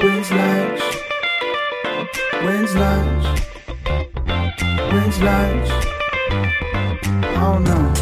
[0.00, 0.80] When's lunch?
[2.44, 3.40] When's lunch?
[4.92, 5.68] When's lunch?
[7.20, 7.92] I don't know.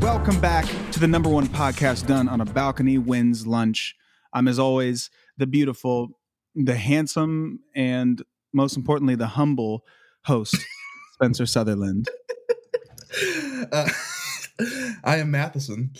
[0.00, 3.94] Welcome back to the number one podcast done on a balcony When's lunch.
[4.32, 6.18] I'm, as always, the beautiful,
[6.54, 8.22] the handsome, and
[8.54, 9.84] most importantly, the humble
[10.24, 10.56] host,
[11.12, 12.08] Spencer Sutherland.
[13.70, 13.90] Uh,
[15.04, 15.90] I am Matheson.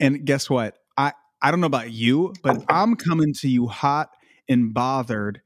[0.00, 0.76] And guess what?
[0.96, 4.10] I, I don't know about you, but I'm coming to you hot
[4.48, 5.42] and bothered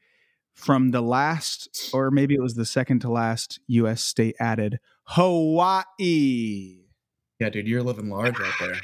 [0.55, 4.03] from the last, or maybe it was the second to last U.S.
[4.03, 6.85] state added, Hawaii.
[7.39, 8.75] Yeah, dude, you're living large out there.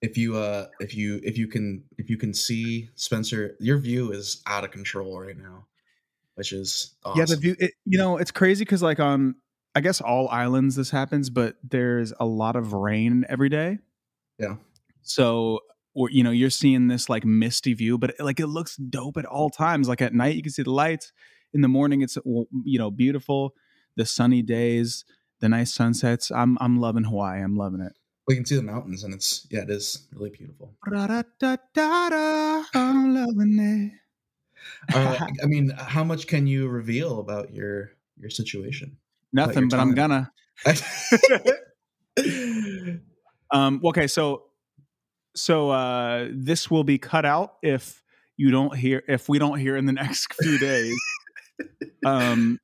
[0.00, 4.12] If you uh if you if you can if you can see Spencer, your view
[4.12, 5.66] is out of control right now,
[6.34, 7.18] which is awesome.
[7.18, 7.56] Yeah, the view.
[7.58, 9.36] It, you know, it's crazy because like on,
[9.74, 13.78] I guess all islands this happens, but there's a lot of rain every day.
[14.38, 14.56] Yeah.
[15.02, 15.60] So,
[15.94, 19.50] you know, you're seeing this like misty view, but like it looks dope at all
[19.50, 19.88] times.
[19.88, 21.12] Like at night, you can see the lights.
[21.52, 23.54] In the morning, it's you know beautiful.
[23.96, 25.04] The sunny days,
[25.40, 26.30] the nice sunsets.
[26.30, 27.42] I'm I'm loving Hawaii.
[27.42, 27.92] I'm loving it.
[28.26, 30.74] We can see the mountains, and it's yeah, it is really beautiful.
[32.74, 34.96] I'm loving it.
[34.96, 38.96] Uh, I mean, how much can you reveal about your your situation?
[39.34, 40.32] Nothing, but I'm gonna.
[43.50, 44.44] Um, okay, so
[45.36, 48.02] so uh, this will be cut out if
[48.36, 50.96] you don't hear if we don't hear in the next few days.
[52.04, 52.58] um,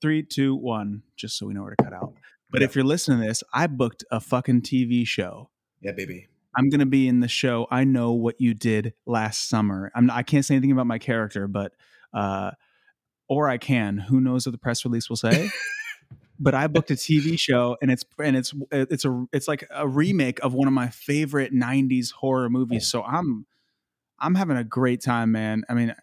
[0.00, 2.14] three, two, one, just so we know where to cut out.
[2.50, 5.50] But if you're listening to this, I booked a fucking TV show.
[5.80, 6.28] yeah, baby.
[6.56, 7.68] I'm gonna be in the show.
[7.70, 9.92] I know what you did last summer.
[9.94, 11.72] I'm I can't say anything about my character, but
[12.14, 12.52] uh,
[13.28, 13.98] or I can.
[13.98, 15.50] Who knows what the press release will say?
[16.40, 19.86] but I booked a TV show, and it's and it's it's a it's like a
[19.86, 22.88] remake of one of my favorite '90s horror movies.
[22.90, 23.46] So I'm
[24.18, 25.64] I'm having a great time, man.
[25.68, 25.94] I mean,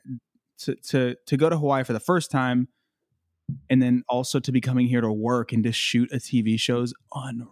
[0.59, 2.67] to to to go to Hawaii for the first time,
[3.70, 6.81] and then also to be coming here to work and to shoot a TV show
[6.83, 7.48] is unreal.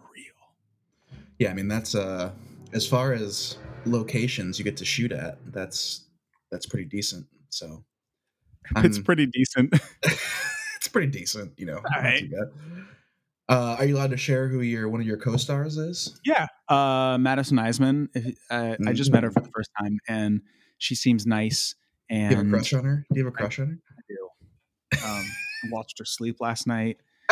[1.38, 2.30] Yeah, I mean that's uh
[2.72, 6.04] as far as locations you get to shoot at, that's
[6.52, 7.26] that's pretty decent.
[7.50, 7.84] So
[8.76, 9.74] it's I'm- pretty decent.
[10.86, 11.80] it's pretty decent, you know.
[11.96, 12.30] Alright.
[13.48, 16.20] Uh, are you allowed to share who your one of your co-stars is?
[16.24, 18.08] Yeah, uh, Madison Iseman.
[18.14, 20.42] If, uh, I just met her for the first time, and
[20.78, 21.74] she seems nice.
[22.08, 23.04] Do you have a And crush on her?
[23.12, 23.78] Do you have a crush on her?
[23.90, 24.28] I do.
[25.04, 25.24] Um,
[25.64, 26.98] I watched her sleep last night.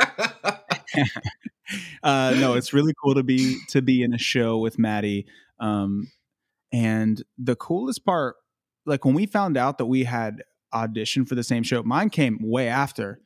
[2.02, 5.26] uh, no, it's really cool to be to be in a show with Maddie.
[5.60, 6.10] Um,
[6.72, 8.36] and the coolest part,
[8.84, 10.42] like when we found out that we had
[10.74, 13.20] auditioned for the same show, mine came way after.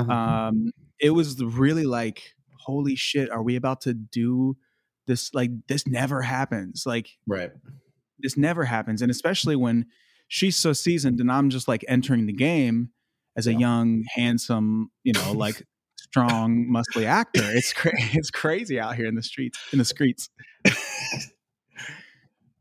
[0.00, 0.12] Uh-huh.
[0.12, 4.56] um it was really like holy shit are we about to do
[5.06, 7.50] this like this never happens like right.
[8.18, 9.86] this never happens and especially when
[10.28, 12.90] she's so seasoned and i'm just like entering the game
[13.36, 13.58] as a Yeah.
[13.58, 15.66] young handsome you know like
[15.96, 20.28] strong muscly actor it's cra- it's crazy out here in the streets in the streets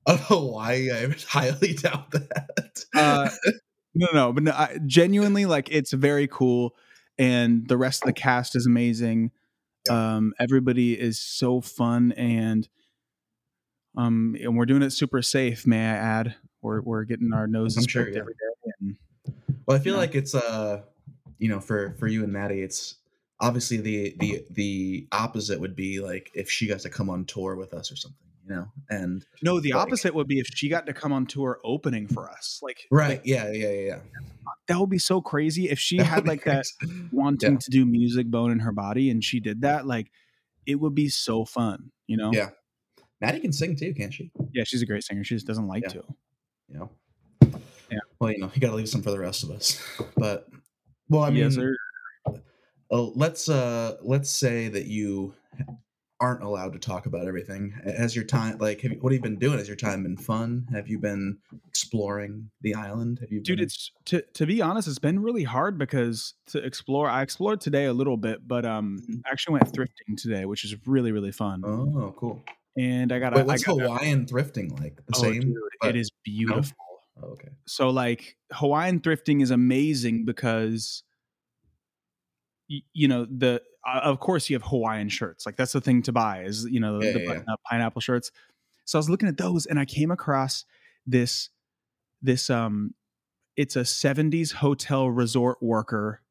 [0.05, 2.85] Of Hawaii, I highly doubt that.
[2.95, 3.29] uh
[3.93, 6.75] no no but no, I, genuinely like it's very cool
[7.19, 9.31] and the rest of the cast is amazing.
[9.89, 12.67] Um everybody is so fun and
[13.95, 16.35] um and we're doing it super safe may i add.
[16.61, 18.21] We're, we're getting our noses sure, pricked yeah.
[18.21, 18.97] every day and
[19.69, 20.81] well, I feel like it's uh,
[21.37, 22.95] you know, for for you and Maddie, it's
[23.39, 27.55] obviously the the the opposite would be like if she got to come on tour
[27.55, 28.17] with us or something,
[28.49, 31.25] you know, and no the Like- opposite would be if she got to come on
[31.27, 33.99] tour opening for us like right, like, yeah, yeah, yeah, yeah.
[34.67, 36.65] that would be so crazy if she That had like that
[37.11, 37.59] wanting Yeah.
[37.59, 40.11] to do music bone in her body and she did that like
[40.65, 42.49] it would be so fun you know Yeah.
[43.21, 44.31] Maddie can sing too, can't she?
[44.53, 45.89] yeah she's a great singer she just doesn't like Yeah.
[45.89, 46.03] to
[46.69, 46.89] You know.
[47.91, 47.99] Yeah.
[48.19, 49.81] Well, you know, you got to leave some for the rest of us.
[50.15, 50.47] But
[51.09, 51.57] well, I mean, yes
[52.91, 55.33] Oh, let's uh let's say that you
[56.21, 57.73] aren't allowed to talk about everything.
[57.85, 59.57] Has your time like have you, what have you been doing?
[59.57, 60.67] Has your time been fun?
[60.73, 61.37] Have you been
[61.67, 63.19] exploring the island?
[63.19, 66.57] Have you dude been, it's to to be honest it's been really hard because to
[66.59, 69.21] explore i explored today a little bit but um Mhm.
[69.25, 72.43] I actually went thrifting today which is really really fun Oh, cool.
[72.77, 74.97] and i got Wait, a, I what's got a- Hawaiian thrifting like?
[74.97, 75.41] The oh, same?
[75.41, 76.75] dude, it is beautiful
[77.21, 77.49] Oh, okay.
[77.65, 81.03] so like hawaiian thrifting is amazing because
[82.93, 86.11] you know the uh, of course you have hawaiian shirts like that's the thing to
[86.11, 87.55] buy is you know the, Yeah, the yeah, yeah.
[87.69, 88.31] pineapple shirts
[88.85, 90.65] so i was looking at those and i came across
[91.07, 91.49] this
[92.21, 92.93] this um
[93.57, 96.21] it's a 70s hotel resort worker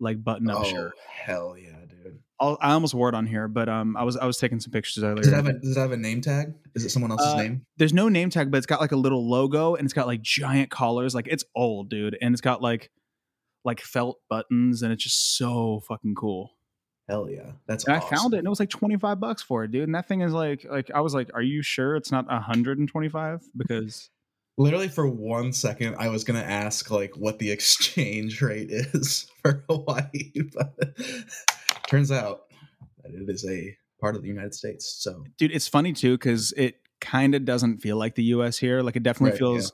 [0.00, 0.92] like button up oh shirt.
[1.08, 2.20] hell yeah, dude.
[2.40, 4.70] I'll, I almost wore it on here, but um, I was I was taking some
[4.70, 5.16] pictures earlier.
[5.24, 6.54] Does it have a Does it have a name tag?
[6.76, 7.66] Is it someone else's Uh, name?
[7.78, 10.22] There's no name tag, but it's got like a little logo and it's got like
[10.22, 11.16] giant collars.
[11.16, 12.92] Like it's old, dude, and it's got like
[13.68, 16.50] like felt buttons, and it's just so fucking cool.
[17.08, 17.84] Hell yeah, that's.
[17.84, 18.08] And awesome.
[18.12, 19.84] I found it, and it was like 25 bucks for it, dude.
[19.84, 23.42] And that thing is like like I was like, are you sure it's not 125?
[23.56, 24.10] Because
[24.60, 29.64] Literally for one second, I was gonna ask like what the exchange rate is for
[29.68, 30.74] Hawaii, but
[31.86, 32.40] turns out
[33.02, 34.96] that it is a part of the United States.
[34.98, 38.58] So dude, it's funny too because it kind of doesn't feel like the U.S.
[38.58, 38.82] here.
[38.82, 39.72] Like it definitely Right, feels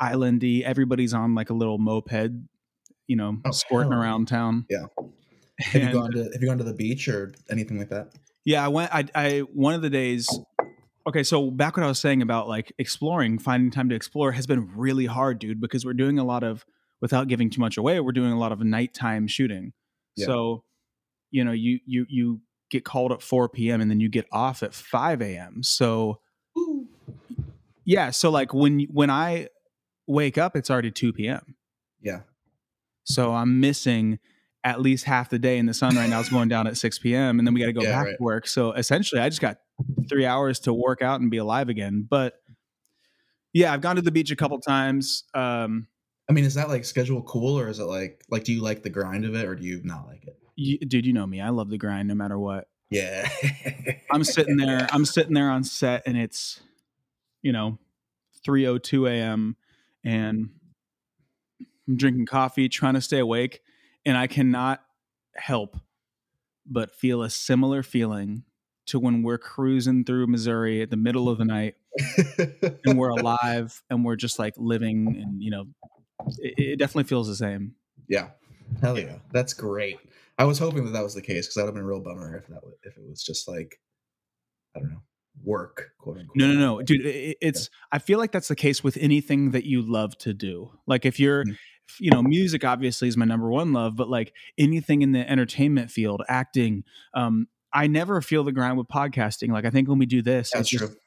[0.00, 0.62] islandy.
[0.62, 2.32] Everybody's on like a little moped,
[3.06, 4.00] you know, Oh, squirting hell.
[4.00, 4.66] around town.
[4.70, 4.86] Yeah.
[5.60, 8.12] have you And- gone to Have you gone to the beach or anything like that?
[8.44, 8.94] Yeah, I went.
[8.94, 10.28] I, I one of the days.
[11.06, 14.46] Okay, so back what I was saying about like exploring, finding time to explore has
[14.46, 15.60] been really hard, dude.
[15.60, 16.64] Because we're doing a lot of,
[17.00, 19.72] without giving too much away, we're doing a lot of nighttime shooting.
[20.16, 20.26] Yeah.
[20.26, 20.64] So,
[21.30, 22.40] you know, you you you
[22.70, 23.80] get called at four p.m.
[23.80, 25.62] and then you get off at five a.m.
[25.62, 26.20] So
[27.84, 29.48] yeah, so like when when I
[30.06, 31.54] wake up, it's already two p.m.
[32.02, 32.20] Yeah.
[33.04, 34.18] So I'm missing
[34.64, 36.20] at least half the day in the sun right now.
[36.20, 37.38] It's going down at 6 p.m.
[37.38, 38.16] and then we got to go Yeah, back right.
[38.16, 38.46] to work.
[38.48, 39.58] So essentially, I just got
[40.08, 42.06] three hours to work out and be alive again.
[42.08, 42.34] But
[43.52, 45.24] yeah, I've gone to the beach a couple times.
[45.34, 45.86] Um,
[46.28, 48.82] I mean, is that like schedule cool or is it like like do you like
[48.82, 50.38] the grind of it or do you not like it?
[50.56, 51.40] you, dude, you know me.
[51.40, 52.68] I love the grind no matter what.
[52.90, 53.28] Yeah.
[54.10, 54.86] I'm sitting there.
[54.92, 56.60] I'm sitting there on set, and it's
[57.42, 57.78] you know
[58.46, 59.56] 3:02 a.m.
[60.04, 60.50] and
[61.88, 63.60] I'm drinking coffee, trying to stay awake,
[64.06, 64.82] and I cannot
[65.36, 65.76] help
[66.66, 68.44] but feel a similar feeling
[68.86, 71.74] to when we're cruising through Missouri at the middle of the night
[72.84, 75.64] and we're alive and we're just like living, and you know,
[76.38, 77.74] it, it definitely feels the same.
[78.08, 78.28] yeah.
[78.80, 79.16] Hell yeah.
[79.30, 79.98] That's great.
[80.38, 82.00] I was hoping that that was the case because that would have been a real
[82.00, 83.78] bummer if that w- if it was just like
[84.74, 85.02] I don't know
[85.44, 86.34] work quote unquote.
[86.36, 87.04] No, no, no, dude.
[87.04, 87.68] It, it's.
[87.92, 90.70] I feel like that's the case with anything that you love to do.
[90.86, 91.56] Like if you're, Mhm.
[91.98, 95.90] You know, music obviously is my number one love, but like anything in the entertainment
[95.90, 96.84] field, acting.
[97.14, 99.50] Um, I never feel the grind with podcasting.
[99.50, 100.88] Like I think when we do this, That's it's true.
[100.88, 100.98] just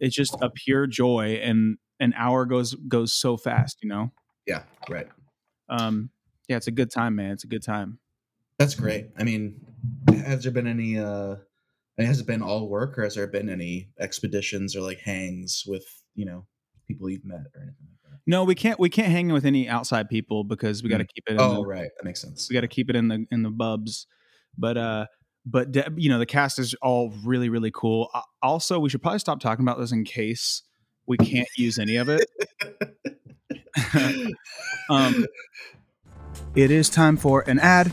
[0.00, 3.78] it's just a pure joy, and an hour goes goes so fast.
[3.82, 4.12] You know.
[4.46, 4.64] Yeah.
[4.88, 5.08] Right.
[5.68, 6.10] Um,
[6.48, 7.30] yeah, it's a good time, man.
[7.30, 7.98] It's a good time.
[8.58, 9.10] That's great.
[9.16, 9.64] I mean,
[10.08, 10.98] has there been any?
[10.98, 11.36] uh
[11.98, 15.84] has it been all work, or has there been any expeditions or like hangs with
[16.14, 16.46] you know
[16.88, 17.91] people you've met or anything?
[18.26, 18.78] No, we can't.
[18.78, 21.32] We can't hang with any outside people because we got to keep it.
[21.32, 22.48] In Oh, the, right, that makes sense.
[22.48, 24.06] we got to keep it in the in the bubs
[24.58, 25.06] but uh
[25.46, 29.00] but de- you know the cast is all really really cool Uh, also we should
[29.00, 30.62] probably stop talking about this in case
[31.06, 32.28] we can't use any of it
[34.90, 35.24] um
[36.54, 37.90] it is time for an ad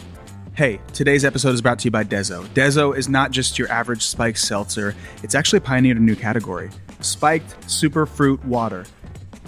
[0.56, 2.44] Hey, today's episode is brought to you by Dezo.
[2.48, 4.94] Dezo is not just your average spiked seltzer,
[5.24, 8.86] it's actually pioneered a new category spiked super fruit water.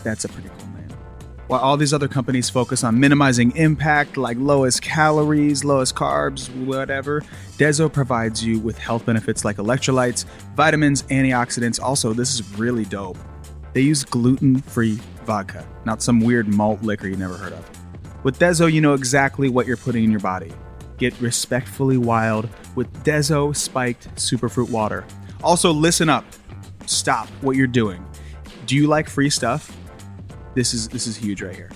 [0.04, 0.90] That's a pretty cool name.
[1.48, 7.22] While all these other companies focus on minimizing impact, like lowest calories, lowest carbs, whatever,
[7.58, 10.26] Dezo provides you with health benefits like electrolytes,
[10.56, 11.82] vitamins, antioxidants.
[11.82, 13.18] Also, this is really dope.
[13.74, 17.70] They use gluten free vodka, not some weird malt liquor you never heard of.
[18.24, 20.54] With Dezo, you know exactly what you're putting in your body.
[20.98, 25.04] Get respectfully wild with Dezo spiked superfruit water.
[25.44, 26.24] Also, listen up.
[26.86, 28.06] Stop what you're doing.
[28.68, 29.76] Do you like free stuff?
[30.54, 31.72] This is this is huge right here.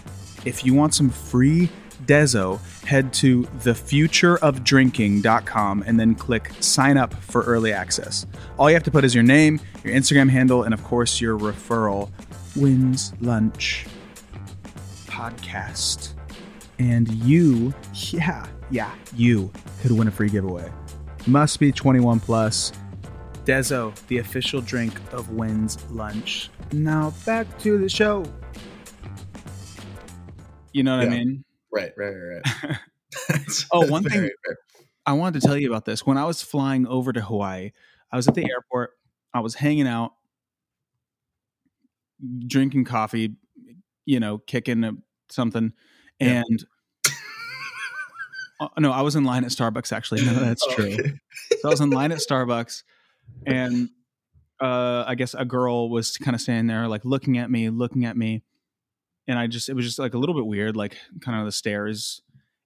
[0.46, 1.70] If you want some free
[2.06, 8.26] Dezo, head to thefutureofdrinking.com and then click sign up for early access.
[8.58, 11.40] All you have to put is your name, your Instagram handle, and of course your
[11.40, 12.10] referral.
[12.56, 13.86] When's lunch
[15.08, 16.14] podcast.
[16.78, 19.52] And you, yeah, yeah, you
[19.82, 20.72] could win a free giveaway.
[21.26, 22.72] Must be 21 plus.
[23.46, 26.50] Dezo, the official drink of When's Lunch.
[26.72, 28.26] Now back to the show.
[30.76, 31.46] You know what I mean?
[31.72, 32.78] Right, right, right.
[33.72, 34.58] Oh, one thing- fair.
[35.06, 36.06] I wanted to tell you about this.
[36.06, 37.72] When I was flying over to Hawaii,
[38.12, 38.92] I was at the airport.
[39.34, 40.12] I was hanging out,
[42.48, 43.36] drinking coffee,
[44.06, 44.94] you know, kicking a-
[45.30, 45.72] something,
[46.20, 46.44] Yeah.
[46.50, 46.66] and
[48.60, 49.92] Uh, no, I was in line at Starbucks.
[49.92, 50.94] Actually, no, that's true.
[50.94, 51.14] okay.
[51.60, 52.84] So I was in line at Starbucks,
[53.46, 53.90] and
[54.62, 58.06] uh, I guess a girl was kind of standing there, like looking at me, looking
[58.06, 58.44] at me,
[59.28, 61.52] and I just it was just like a little bit weird, like kind of the
[61.52, 62.22] stares,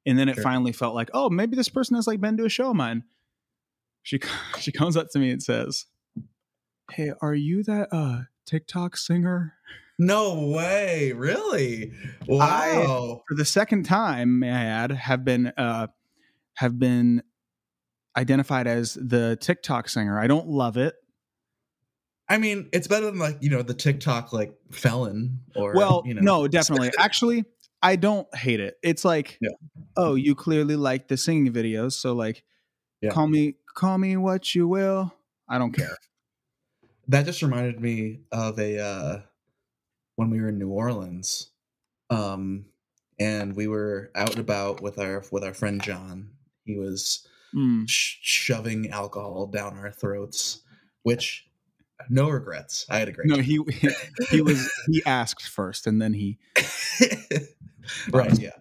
[0.06, 0.44] and then it Sure.
[0.44, 3.04] finally felt like, oh, maybe this person has like been to a show of mine.
[4.04, 4.20] She
[4.60, 5.86] she comes up to me and says,
[6.92, 9.54] "Hey, are you that uh TikTok singer?"
[10.02, 11.92] No way, really?
[12.26, 13.24] Wow.
[13.28, 15.88] For the second time, may I add, have been uh
[16.56, 17.22] have been
[18.18, 20.20] identified as the TikTok singer.
[20.20, 20.96] I don't love it.
[22.30, 26.14] I mean, it's better than like you know the TikTok like felon or well, you
[26.14, 26.92] know no, definitely.
[27.00, 27.44] Actually,
[27.82, 28.78] I don't hate it.
[28.84, 29.50] It's like, Yeah.
[29.98, 32.44] oh, you clearly like the singing videos, so like,
[33.02, 33.10] Yeah.
[33.12, 35.14] call me, call me what you will.
[35.50, 35.98] I don't care.
[37.08, 39.22] that just reminded me of a uh
[40.16, 41.50] when we were in New Orleans,
[42.12, 42.66] um,
[43.20, 46.32] and we were out and about with our with our friend John.
[46.66, 47.90] He was Mm.
[47.90, 50.62] sh- shoving alcohol down our throats,
[51.02, 51.49] which
[52.10, 52.86] no regrets.
[52.90, 53.44] I had a great No, time.
[53.44, 53.60] he
[54.30, 56.38] he was he asked first, and then he.
[58.12, 58.52] right yeah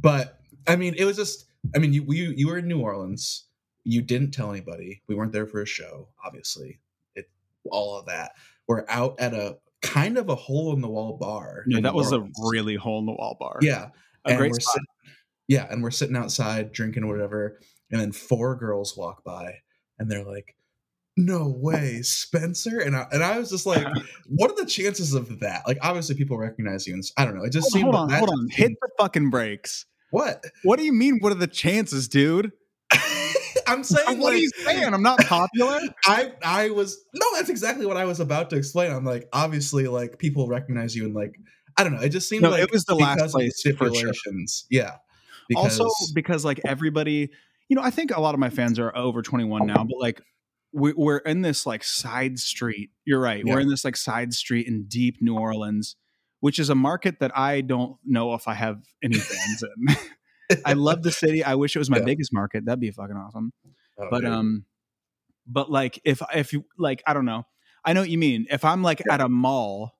[0.00, 3.46] but i mean it was just i mean you you, you were in new orleans
[3.84, 6.78] you didn't tell anybody we weren't there for a show obviously
[7.14, 7.30] it
[7.70, 8.32] all of that
[8.66, 11.96] we're out at a kind of a hole in the wall bar Yeah, that New
[11.98, 13.58] was a really hole in the wall bar.
[13.62, 13.88] yeah
[14.26, 14.74] a and great we're spot.
[14.74, 15.12] sit-
[15.46, 17.58] yeah and we're sitting outside drinking or whatever
[17.90, 19.54] and then four girls walk by
[19.98, 20.56] and they're like
[21.18, 23.84] no way spencer and I, and I was just like
[24.28, 27.42] what are the chances of that like obviously people recognize you and i don't know
[27.42, 28.48] it just Hold, seemed hold on, hold on.
[28.50, 29.84] Hit the fucking brakes.
[30.10, 31.18] what What do you mean?
[31.18, 32.52] What are the chances, dude?
[33.66, 34.94] I'm saying what like, are you saying?
[34.94, 35.80] I'm not popular.
[36.06, 38.92] I I was no, that's exactly what I was about to explain.
[38.92, 41.34] I'm like, obviously, like people recognize you and like
[41.76, 42.00] I don't know.
[42.00, 44.12] It just seemed No, like it was the last place for sure.
[44.70, 44.96] Yeah.
[45.48, 47.30] Because, also because like everybody
[47.68, 50.20] you know i think a lot of my fans are over 21 now but like
[50.72, 54.66] we, we're in this like side street you're right we're in this like side street
[54.66, 55.96] in deep new orleans
[56.40, 59.62] which is a market that i don't know if i have any fans
[60.50, 62.04] in i love the city i wish it was my Yeah.
[62.04, 63.52] biggest market that'd be fucking awesome
[64.00, 64.30] Oh, but dude.
[64.30, 64.64] um
[65.46, 67.44] but like if if you like i don't know
[67.84, 69.14] i know what you mean if i'm like Yeah.
[69.14, 69.92] at a mall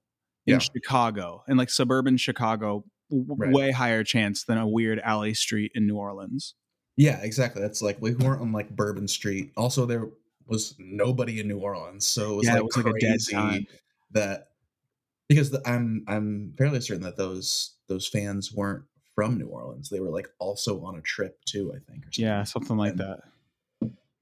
[0.46, 0.58] in Yeah.
[0.58, 3.52] chicago in like suburban chicago w- Right.
[3.52, 6.54] way higher chance than a weird alley street in new orleans
[7.00, 7.62] yeah, exactly.
[7.62, 9.52] That's like we weren't on like Bourbon Street.
[9.56, 10.08] Also, there
[10.48, 13.10] was nobody in New Orleans, so it was Yeah, it like was like a dead
[13.10, 13.66] crazy time.
[14.12, 14.48] that
[15.28, 19.88] because the, I'm I'm fairly certain that those those fans weren't from New Orleans.
[19.90, 21.72] They were like also on a trip too.
[21.74, 22.06] I think.
[22.06, 22.24] Or something.
[22.24, 23.20] Yeah, something like And that.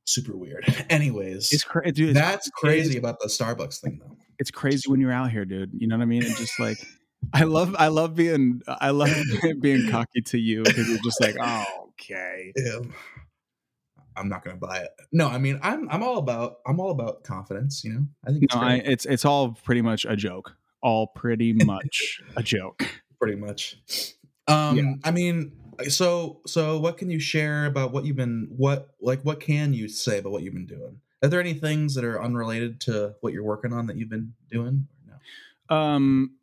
[0.05, 0.65] super weird.
[0.91, 2.11] Anyways, It's crazy, dude.
[2.11, 4.17] It's, that's crazy about the Starbucks thing, though.
[4.39, 5.71] it's crazy when you're out here, dude.
[5.75, 6.25] You know what I mean?
[6.25, 6.79] And just like,
[7.33, 9.11] I love, I love being, I love
[9.61, 11.65] being cocky to you because you're just like, oh,
[12.01, 12.53] okay.
[12.57, 12.81] Yeah.
[14.17, 14.91] I'm not gonna buy it.
[15.13, 17.85] No, I mean, I'm I'm all about I'm all about confidence.
[17.85, 20.57] You know, I think it's No, I, it's it's all pretty much a joke.
[20.83, 22.85] All pretty much a joke.
[23.21, 23.77] pretty much.
[24.49, 24.93] Um, Yeah.
[25.05, 25.53] I mean,
[25.89, 29.89] so so what can you share about what you've been what like what can you
[29.89, 31.01] say about what you've been doing?
[31.23, 34.35] Are there any things that are unrelated to what you're working on that you've been
[34.51, 34.87] doing?
[35.71, 35.77] No.
[35.77, 36.37] Um,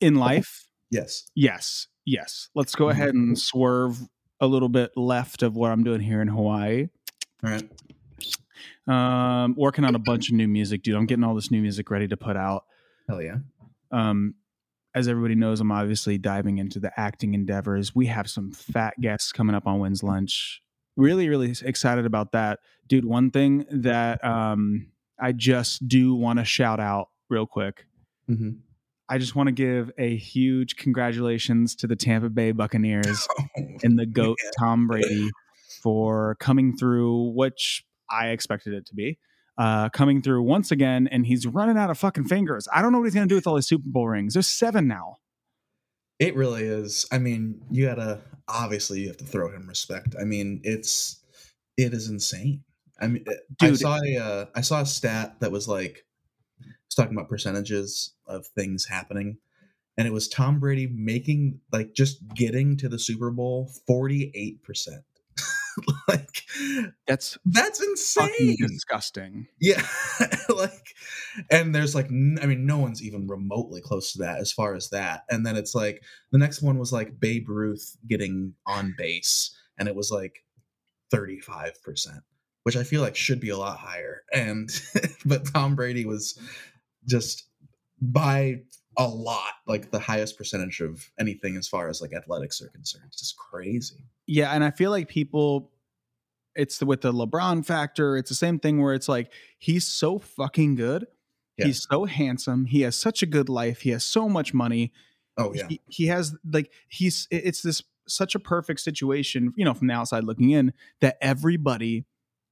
[0.00, 1.28] in life, Yes.
[1.34, 2.48] yes, yes.
[2.54, 2.90] Let's go Mhm.
[2.90, 3.98] ahead and swerve
[4.40, 6.88] a little bit left of what I'm doing here in Hawaii.
[7.44, 7.68] All right.
[8.86, 10.94] Um, working on a bunch of new music, dude.
[10.94, 12.64] I'm getting all this new music ready to put out.
[13.08, 13.36] Hell yeah.
[13.90, 14.34] um,
[14.94, 17.94] as everybody knows, I'm obviously diving into the acting endeavors.
[17.94, 20.62] We have some fat guests coming up on When's Lunch.
[20.96, 23.04] Really, really excited about that, dude.
[23.04, 27.86] One thing that um, I just do want to shout out real quick.
[28.28, 28.50] hmm
[29.06, 33.28] I just want to give a huge congratulations to the Tampa Bay Buccaneers
[33.82, 35.30] and the GOAT Tom Brady
[35.84, 39.18] for coming through, which I expected it to be.
[39.56, 42.66] Uh, coming through once again, and he's running out of fucking fingers.
[42.74, 44.34] I don't know what he's gonna do with all his Super Bowl rings.
[44.34, 45.18] There's seven now.
[46.18, 47.06] It really is.
[47.12, 50.16] I mean, you gotta obviously you have to throw him respect.
[50.20, 51.22] I mean, it's
[51.76, 52.64] it is insane.
[53.00, 56.04] I mean, it- I saw a uh, I saw a stat that was like
[56.86, 59.38] it's talking about percentages of things happening,
[59.96, 64.62] and it was Tom Brady making like just getting to the Super Bowl forty eight
[64.64, 65.02] percent.
[66.08, 66.42] Like
[67.06, 68.56] That's that's insane.
[68.58, 69.46] disgusting.
[69.60, 69.82] Yeah,
[70.54, 70.94] like,
[71.50, 72.10] and there's like, I
[72.46, 75.22] mean, no one's even remotely close to that as far as that.
[75.30, 79.88] And then it's like the next one was like Babe Ruth getting on base, and
[79.88, 80.44] it was like
[81.10, 82.22] 35 percent,
[82.64, 84.22] which I feel like should be a lot higher.
[84.32, 84.68] And
[85.24, 86.38] but Tom Brady was
[87.08, 87.46] just
[88.00, 88.62] by
[88.96, 93.04] a lot like the highest percentage of anything as far as like athletics are concerned.
[93.08, 94.04] It's just crazy.
[94.26, 95.70] Yeah, and I feel like people
[96.54, 100.18] it's the, with the LeBron factor, it's the same thing where it's like he's so
[100.18, 101.06] fucking good.
[101.56, 101.66] Yeah.
[101.66, 102.66] He's so handsome.
[102.66, 103.82] He has such a good life.
[103.82, 104.92] He has so much money.
[105.36, 109.74] Oh yeah, he, he has like he's it's this such a perfect situation you know
[109.74, 112.04] from the outside looking in that everybody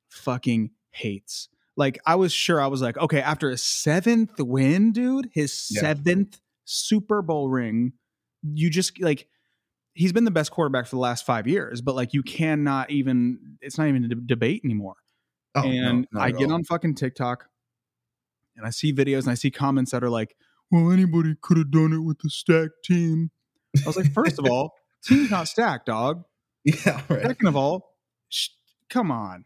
[0.08, 5.28] fucking hates like i was sure i was like okay after a seventh win dude
[5.32, 5.80] his Yeah.
[5.80, 7.92] seventh super bowl ring
[8.42, 9.28] you just like
[9.94, 13.58] he's been the best quarterback for the last five years, but like you cannot even
[13.60, 14.94] it's not even a debate anymore.
[15.54, 16.54] Oh, and not I get all.
[16.54, 17.44] on fucking TikTok
[18.56, 20.34] and I see videos and I see comments that are like,
[20.70, 23.30] well, anybody could have done it with the stacked team.
[23.84, 24.72] I was like, first of all,
[25.04, 26.24] team's not stacked, dog.
[26.64, 27.22] Yeah, right.
[27.22, 27.94] Second of all,
[28.30, 28.48] sh-
[28.88, 29.44] come on.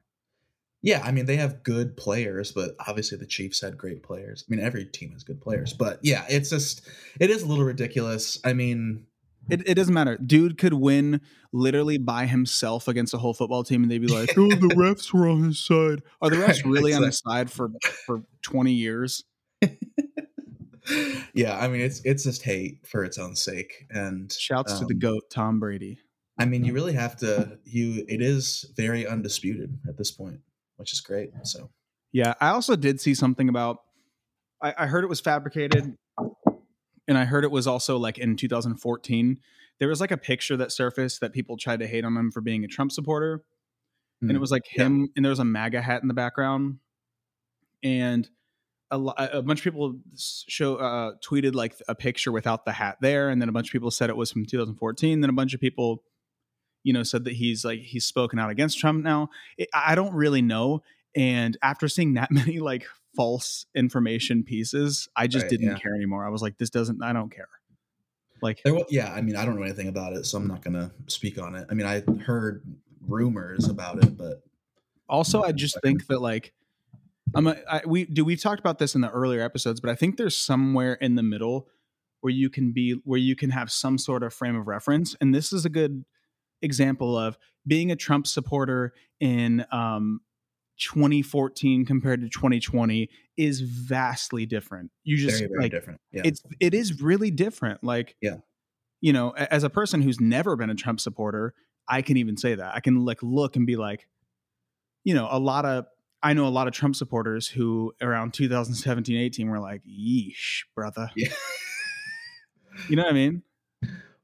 [0.83, 4.45] Yeah, I mean they have good players, but obviously the Chiefs had great players.
[4.47, 6.87] I mean every team has good players, but yeah, it's just
[7.18, 8.38] it is a little ridiculous.
[8.45, 9.06] I mean,
[9.50, 10.16] It, it doesn't matter.
[10.16, 11.21] Dude could win
[11.52, 15.12] literally by himself against a whole football team, and they'd be like, "Oh, the refs
[15.12, 17.71] were on his side." Are the refs really on his side for
[18.04, 19.25] for twenty years?
[21.35, 24.95] yeah, I mean it's it's just hate for its own sake, and Shouts to the
[24.95, 25.99] um, goat, Tom Brady.
[26.38, 27.59] I mean, you really have to.
[27.64, 30.40] You it is very undisputed at this point,
[30.76, 31.30] which is great.
[31.45, 31.71] So
[32.12, 33.78] Yeah, I also did see something about.
[34.62, 35.97] I, I heard it was fabricated,
[37.09, 39.38] and I heard it was also like in 2014.
[39.78, 42.40] There was like a picture that surfaced that people tried to hate on him for
[42.40, 43.45] being a Trump supporter,
[44.23, 44.85] and it Mm, was like yeah.
[44.85, 46.78] him, and there was a MAGA hat in the background,
[47.83, 48.28] and
[48.90, 52.97] a, lo- a bunch of people show uh, tweeted like a picture without the hat
[53.00, 55.21] there, and then a bunch of people said it was from 2014.
[55.21, 56.02] Then a bunch of people,
[56.87, 59.28] you know, said that he's like he's spoken out against Trump now.
[59.59, 60.83] It, I don't really know,
[61.14, 65.78] and after seeing that many like false information pieces, I just Right, didn't yeah.
[65.78, 66.25] care anymore.
[66.25, 67.02] I was like, this doesn't.
[67.02, 67.49] I don't care.
[68.43, 70.62] Like There, wa- yeah, I mean, I don't know anything about it, so I'm not
[70.62, 71.66] gonna speak on it.
[71.71, 72.62] I mean, I heard
[73.07, 74.43] rumors about it, but
[75.09, 76.52] also i just think that like
[77.37, 79.95] i'm a, I, we do we've talked about this in the earlier episodes but i
[79.95, 81.69] think there's somewhere in the middle
[82.23, 85.33] where you can be where you can have some sort of frame of reference and
[85.33, 86.05] this is a good
[86.62, 87.36] example of
[87.66, 90.20] being a trump supporter in um
[90.78, 96.00] 2014 compared to 2020 is vastly different you just very, very like different.
[96.12, 98.36] Yeah, it's it is really different like Yeah.
[99.00, 101.54] you know as a person who's never been a trump supporter
[101.88, 104.06] i can even say that i can like look and be like
[105.04, 105.86] you know a lot of
[106.22, 111.10] i know a lot of trump supporters who around 2017 18 were like yeesh brother
[111.16, 111.28] yeah.
[112.88, 113.42] you know what i mean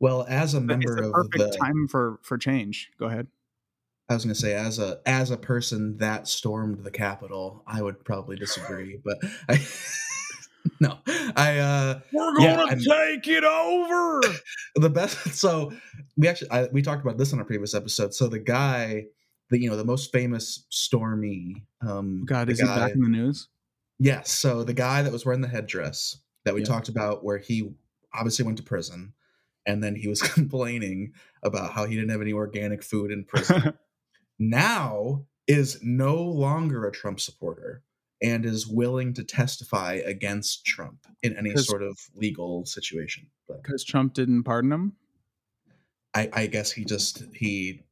[0.03, 2.91] well, as a But it's member the of perfect the, time for for change.
[2.99, 3.29] Go ahead.
[4.11, 8.05] I was gonna say, as a as a person that stormed the Capitol, I would
[8.05, 9.17] probably disagree, but
[9.49, 9.65] I,
[10.81, 10.99] no,
[11.37, 14.21] I uh we're Yeah, I'm- take it over!
[14.75, 15.71] The best so
[16.17, 19.05] we actually I, we talked about this on a previous episode so the guy
[19.51, 23.49] the you know the most famous stormy um god is he back in the news?
[23.99, 26.67] Yes so the guy that was wearing the headdress that we Yeah.
[26.69, 27.71] talked about where he
[28.15, 29.12] obviously went to prison
[29.66, 33.75] and then he was complaining about how he didn't have any organic food in prison
[34.38, 37.83] now is no longer a trump supporter
[38.22, 43.27] and is willing to testify against trump in any sort of legal situation
[43.62, 44.92] because trump didn't pardon him
[46.14, 47.85] I, I guess he just he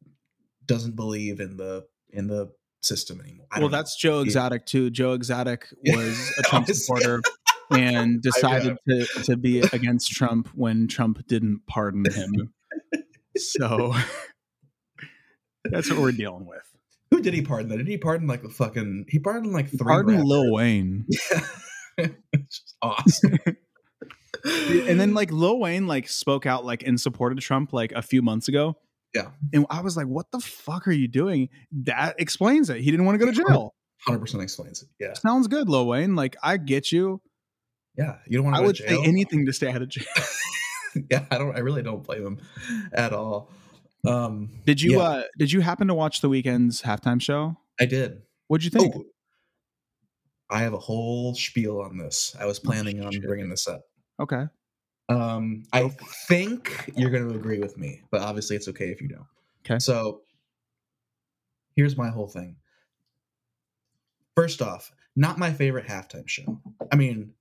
[0.67, 2.53] doesn't believe in the in the
[2.83, 3.47] system anymore.
[3.53, 3.69] Well know.
[3.69, 7.21] that's joe exotic too joe exotic was a trump supporter
[7.71, 12.53] and decided to, to be against trump when trump didn't pardon him
[13.37, 13.95] so
[15.65, 16.63] that's what we're dealing with
[17.11, 17.69] who did he pardon?
[17.71, 19.07] That did he pardon like the fucking?
[19.09, 19.79] He pardoned like three.
[19.81, 21.07] pardon lil wayne
[21.99, 22.17] It's
[22.49, 23.37] just awesome.
[24.45, 28.01] and then like lil wayne like spoke out like in support of trump like a
[28.03, 28.77] few months ago
[29.13, 29.31] Yeah.
[29.53, 31.49] and i was like what the fuck are you doing
[31.85, 33.75] that explains it he didn't want to go to jail
[34.07, 34.89] hundred percent explains it.
[35.01, 37.21] Yeah, sounds good lil wayne like i get you
[37.97, 38.17] yeah.
[38.27, 40.05] You don't want to i would to say anything to stay out of jail
[41.11, 41.55] yeah, I don't.
[41.55, 42.39] I really don't blame him
[42.93, 43.51] at all.
[44.07, 45.03] Um, did you Yeah.
[45.03, 48.23] uh did you happen to watch the Weeknd's halftime show I did.
[48.49, 49.05] what'd you think Oh,
[50.51, 52.35] I have a whole spiel on this.
[52.41, 53.83] I was planning on bringing this up.
[54.19, 54.47] okay
[55.09, 55.89] Um, I
[56.29, 59.27] think you're going to agree with me, but obviously it's okay if you don't.
[59.65, 59.79] Okay.
[59.79, 60.23] So
[61.77, 62.57] here's my whole thing.
[64.37, 66.61] First off, not my favorite halftime show.
[66.91, 67.33] I mean,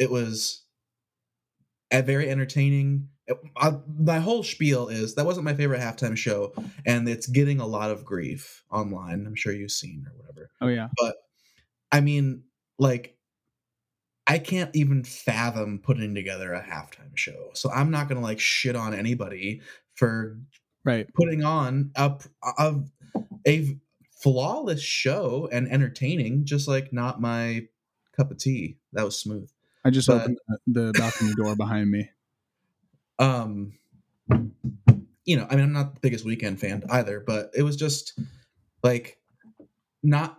[0.00, 0.64] it was
[1.92, 3.08] a very entertaining.
[3.28, 6.52] It- I, my whole spiel is that wasn't my favorite halftime show,
[6.84, 9.24] and it's getting a lot of grief online.
[9.26, 10.50] I'm sure you've seen or whatever.
[10.60, 11.14] oh yeah But
[11.92, 12.42] I mean,
[12.78, 13.16] like,
[14.26, 17.50] I can't even fathom putting together a halftime show.
[17.54, 19.60] So I'm not gonna like shit on anybody
[19.94, 20.38] for
[20.84, 22.16] right putting on a
[22.58, 22.76] a,
[23.46, 23.76] a
[24.22, 26.44] flawless show and entertaining.
[26.44, 27.66] Just like not my
[28.16, 28.78] cup of tea.
[28.92, 29.50] That was smooth.
[29.84, 32.10] I just But- opened the the balcony door behind me
[33.18, 33.74] Um,
[35.26, 38.18] you know, I mean, I'm not the biggest Weeknd fan either, but it was just
[38.82, 39.18] like
[40.02, 40.38] not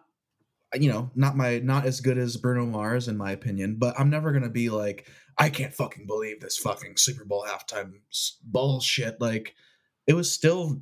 [0.73, 4.09] you know, not my not as good as Bruno Mars in my opinion, but I'm
[4.09, 7.93] never gonna be like, I can't fucking believe this fucking Super Bowl halftime
[8.43, 9.19] bullshit.
[9.21, 9.53] Like,
[10.07, 10.81] it was still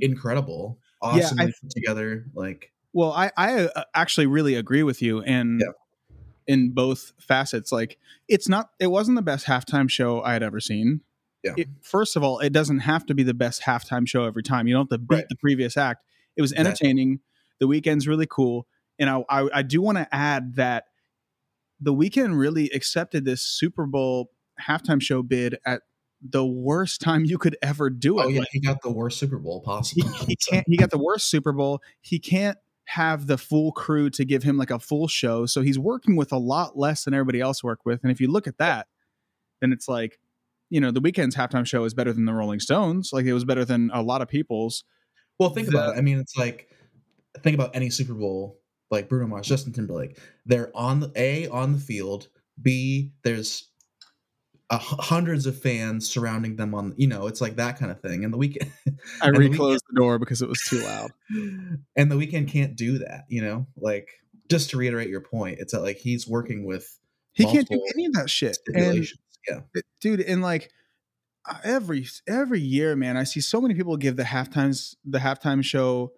[0.00, 2.24] incredible, Yeah, awesome I- put together.
[2.34, 5.72] Like, Well, I I uh, actually really agree with you, and Yeah.
[6.46, 10.60] In both facets, like it's not, it wasn't the best halftime show I had ever
[10.60, 11.00] seen.
[11.42, 11.54] Yeah.
[11.56, 14.66] It, first of all, it doesn't have to be the best halftime show every time.
[14.66, 15.24] You don't have to beat Right.
[15.28, 16.04] the previous act.
[16.36, 17.20] It was entertaining.
[17.60, 18.66] The Weeknd's really cool,
[18.98, 20.84] and I I, I do want to add that
[21.80, 24.30] the Weeknd really accepted this Super Bowl
[24.60, 25.82] halftime show bid at
[26.20, 28.24] the worst time you could ever do oh, it.
[28.24, 30.08] oh yeah, Like, he got the worst Super Bowl he, possible.
[30.26, 34.24] he can't he got the worst super bowl he can't have the full crew to
[34.24, 37.40] give him like a full show so he's working with a lot less than everybody
[37.40, 38.86] else worked with and if you look at that
[39.60, 40.18] then it's like
[40.70, 43.44] you know the Weeknd's halftime show is better than the rolling stones like it was
[43.44, 44.84] better than a lot of people's
[45.38, 45.98] Well, think the- about it.
[45.98, 46.68] I mean, it's like
[47.42, 50.18] think about any Super Bowl, like Bruno Mars, Justin Timberlake.
[50.46, 52.28] They're on the A on the field.
[52.60, 53.68] B there's
[54.74, 56.94] uh, hundreds of fans surrounding them on.
[56.96, 58.24] You know, it's like that kind of thing.
[58.24, 58.70] And the Weeknd,
[59.22, 61.10] i And the reclosed the door because it was too loud
[61.96, 63.24] and the Weeknd can't do that.
[63.28, 64.08] You know, like
[64.50, 66.98] just to reiterate your point, it's that like he's working with
[67.34, 69.06] he can't do any of that shit and
[69.48, 69.60] yeah,
[70.00, 70.70] dude and like
[71.48, 75.62] uh, every every year man i see so many people give the halftimes the halftime
[75.62, 76.12] show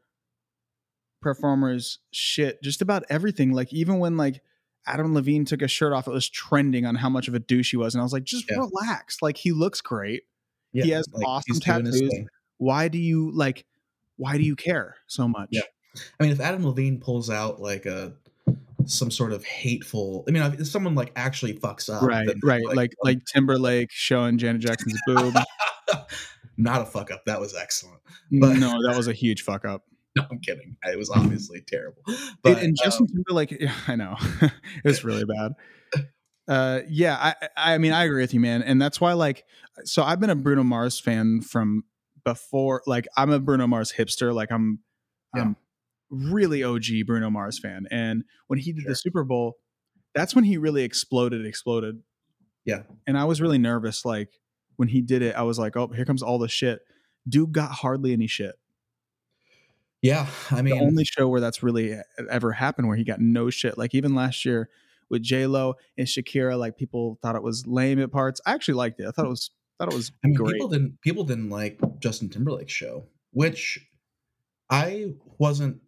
[1.20, 4.42] performers shit just about everything like even when like
[4.86, 7.70] adam levine took his shirt off it was trending on how much of a douche
[7.70, 8.58] he was and i was like just Yeah.
[8.58, 10.22] relax like he looks great
[10.72, 10.84] yeah.
[10.84, 12.02] He has like, awesome tattoos.
[12.58, 13.64] why do you like
[14.16, 15.62] why do you care so much Yeah.
[16.20, 18.12] I mean, if Adam Levine pulls out like a
[18.84, 22.92] some sort of hateful, I mean, if someone like actually fucks up, right right like
[23.02, 25.34] like timberlake showing janet jackson's boob
[26.58, 27.24] not a fuck up.
[27.24, 28.00] That was excellent.
[28.30, 29.84] But- no that was a huge fuck up
[30.16, 30.76] No, I'm kidding.
[30.84, 32.02] It was obviously terrible.
[32.42, 34.52] But and um, Justin Timberlake, yeah, I know it
[34.84, 35.52] was really bad.
[36.48, 39.44] Uh, yeah, I, I mean, I agree with you, man, and that's why, like,
[39.84, 41.82] so I've been a Bruno Mars fan from
[42.24, 42.82] before.
[42.86, 44.32] Like, I'm a Bruno Mars hipster.
[44.32, 44.78] Like, I'm,
[45.34, 45.56] I'm
[46.08, 48.90] really OG Bruno Mars fan, and when he did Sure.
[48.90, 49.56] the Super Bowl,
[50.14, 51.44] that's when he really exploded.
[51.44, 52.00] Exploded.
[52.64, 52.82] Yeah.
[53.06, 54.04] and I was really nervous.
[54.04, 54.40] Like
[54.76, 56.80] when he did it, I was like, oh, here comes all the shit.
[57.28, 58.54] Dude got hardly any shit.
[60.06, 61.98] Yeah, I mean, the only show where that's really
[62.30, 63.76] ever happened where he got no shit.
[63.76, 64.68] Like even last year
[65.10, 68.40] with J Lo and Shakira, like people thought it was lame at parts.
[68.46, 69.08] I actually liked it.
[69.08, 70.52] I thought it was thought it was I mean, great.
[70.52, 73.84] people didn't people didn't like Justin Timberlake's show, which
[74.70, 75.80] I wasn't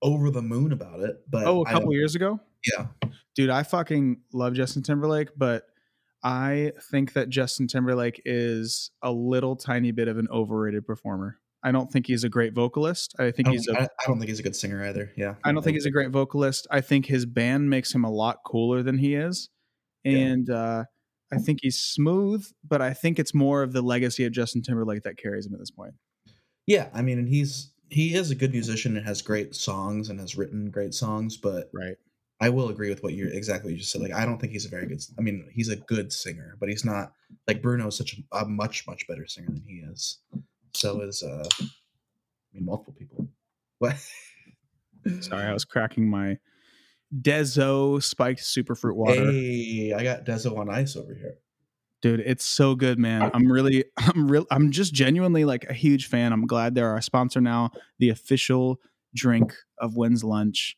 [0.00, 1.20] over the moon about it.
[1.28, 2.86] But oh, a couple years ago, yeah,
[3.34, 5.64] dude, I fucking love Justin Timberlake, but
[6.24, 11.38] I think that Justin Timberlake is a little tiny bit of an overrated performer.
[11.62, 13.14] I don't think he's a great vocalist.
[13.18, 15.12] I I think don't, he's a I, I don't think he's a good singer either.
[15.16, 16.66] Yeah, I don't think he's a great vocalist.
[16.70, 19.48] I think his band makes him a lot cooler than he is.
[20.04, 20.18] Yeah.
[20.18, 20.84] And uh,
[21.32, 25.02] I think he's smooth, but I think it's more of the legacy of Justin Timberlake
[25.02, 25.94] that carries him at this point.
[26.66, 30.20] Yeah, I mean, and he's he is a good musician and has great songs and
[30.20, 31.36] has written great songs.
[31.36, 31.96] But Right.
[32.40, 34.02] I will agree with what you exactly what you just said.
[34.02, 35.00] Like, I don't think he's a very good.
[35.18, 37.12] I mean, he's a good singer, but he's not
[37.48, 40.18] like Bruno is such a, a much much better singer than he is.
[40.76, 41.64] So is uh, I
[42.52, 43.28] mean, multiple people.
[43.78, 43.96] What?
[45.20, 46.38] Sorry, I was cracking my
[47.14, 49.30] Dezo spiked superfruit water.
[49.30, 51.36] Hey, I got Dezo on ice over here.
[52.02, 53.30] Dude, it's so good, man.
[53.32, 56.32] I'm really I'm real I'm just genuinely like a huge fan.
[56.32, 58.80] I'm glad they're our sponsor now, the official
[59.14, 60.76] drink of When's Lunch.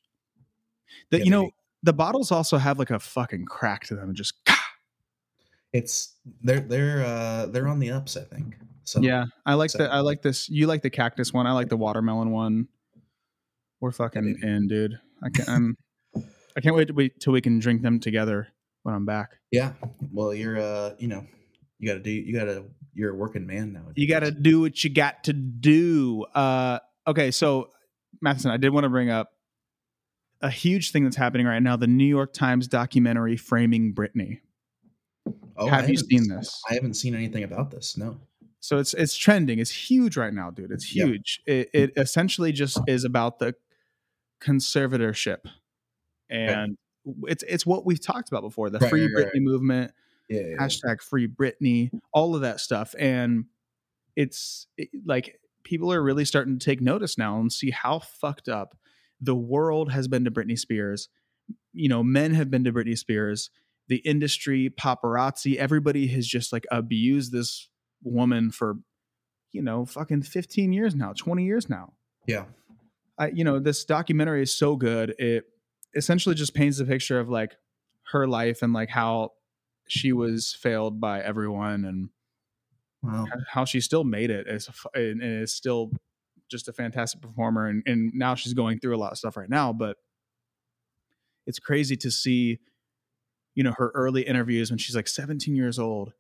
[1.11, 1.55] That Yeah, you know, baby.
[1.83, 4.15] the bottles also have like a fucking crack to them.
[4.15, 4.35] Just
[5.73, 8.17] It's they're they're uh they're on the ups.
[8.17, 8.57] I think.
[8.89, 10.49] So Yeah, I like So- the I like this.
[10.49, 11.47] You like the cactus one.
[11.47, 12.69] I like the watermelon one.
[13.81, 14.99] We're fucking in, dude.
[15.23, 15.77] I can I'm,
[16.57, 18.49] I can't wait to wait till we can drink them together
[18.83, 19.31] when I'm back.
[19.53, 19.73] yeah.
[20.13, 21.27] Well, you're uh you know
[21.79, 23.85] you got to do you got to you're a working man now.
[23.95, 26.25] You got to do what you got to do.
[26.35, 27.69] Uh, okay, so
[28.21, 29.31] Matheson, I did want to bring up
[30.41, 34.41] a huge thing that's happening right now: the New York Times documentary "Framing Britney."
[35.57, 36.61] Oh, Have you seen this?
[36.69, 37.97] I haven't seen anything about this.
[37.97, 38.19] No.
[38.61, 39.59] So it's it's trending.
[39.59, 40.71] It's huge right now, dude.
[40.73, 41.41] It's huge.
[41.47, 43.55] It, it essentially just is about the
[44.41, 45.39] conservatorship,
[46.31, 46.77] and
[47.25, 49.93] it's it's what we've talked about before: the Right, Free right, Britney movement,
[50.29, 50.41] Yeah.
[50.41, 50.57] yeah, yeah.
[50.57, 53.45] hashtag Free Britney, all of that stuff, and
[54.17, 58.49] it's it- like people are really starting to take notice now and see how fucked
[58.49, 58.77] up
[59.21, 61.09] the world has been to Britney Spears.
[61.73, 63.51] You know, men have been to Britney Spears.
[63.89, 67.69] The industry, paparazzi, everybody has just like abused this
[68.03, 68.77] woman for,
[69.53, 71.93] you know, fucking 15 years now, 20 years now.
[72.27, 72.45] Yeah.
[73.19, 75.15] I, you know, this documentary is so good.
[75.19, 75.45] It
[75.95, 77.57] essentially just paints a picture of like
[78.13, 79.33] her life and like how
[79.89, 82.11] she was failed by everyone and
[83.01, 83.27] Wow.
[83.47, 85.93] how she still made it as a f- and, and is still
[86.51, 89.49] just a fantastic performer and, and now she's going through a lot of stuff right
[89.49, 89.99] now but
[91.47, 92.59] it's crazy to see
[93.55, 96.13] you know her early interviews when she's like 17 years old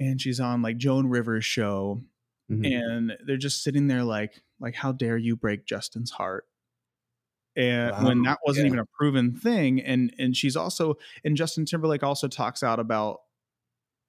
[0.00, 2.02] and she's on like joan rivers show
[2.50, 2.66] Mhm.
[2.74, 6.44] and they're just sitting there like like how dare you break justin's heart
[7.56, 8.68] and when that wasn't yeah.
[8.68, 13.20] even a proven thing and and she's also and justin timberlake also talks out about